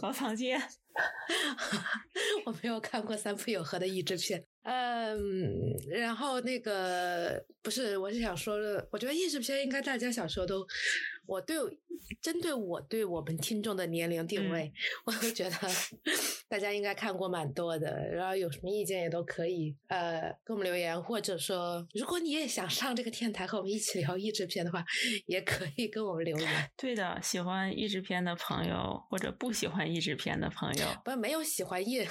[0.00, 0.60] 高仓健。
[2.46, 4.44] 我没有看过三浦友和的译制片。
[4.68, 10.66] 嗯，然后那个不是，我是想说的，我觉得译制片应该大家小时候都，
[11.24, 11.56] 我对
[12.20, 14.72] 针对我对我们听众的年龄定位，
[15.06, 15.56] 我都觉得
[16.48, 18.08] 大家应该看过蛮多的。
[18.08, 24.84] 然后有什么意见也都可以呃给我们留言，或者说如果你也想上这个天台和我们一起聊译制片的话，
[25.26, 26.70] 也可以跟我们留言。
[26.76, 32.04] 对的，喜欢译制片的朋友或者不喜欢译制片的朋友，不，没有喜欢译，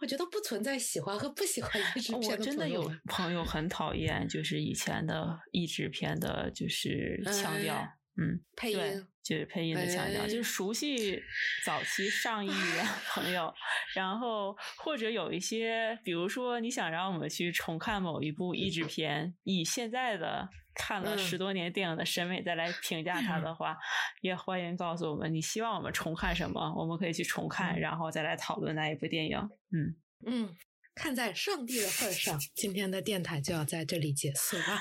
[0.00, 11.22] 我觉得不存在喜欢和不喜欢译制片我真的有朋友很讨厌，就是以前的译制片的，就是腔调，哎嗯，配音，就是配音的腔调，哎就是熟悉
[11.64, 12.84] 早期上亿的。
[13.10, 13.52] 朋友，
[13.94, 20.48] 然后或者有一些，比如说你想让我们去重看某一部译制片，以现在的
[20.78, 23.76] 看了嗯十多年电影的审美再来评价它的话，
[24.22, 29.36] 也欢迎告诉我们你希望我们重看什么，我们可以去重看，嗯然后再来讨论那一部电影。
[29.72, 30.56] 嗯，嗯，
[30.94, 34.80] 看在上帝的份上，今天的电台就要在这里结束了。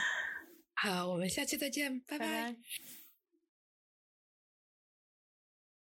[0.76, 2.56] 好，我们下期再见，拜拜拜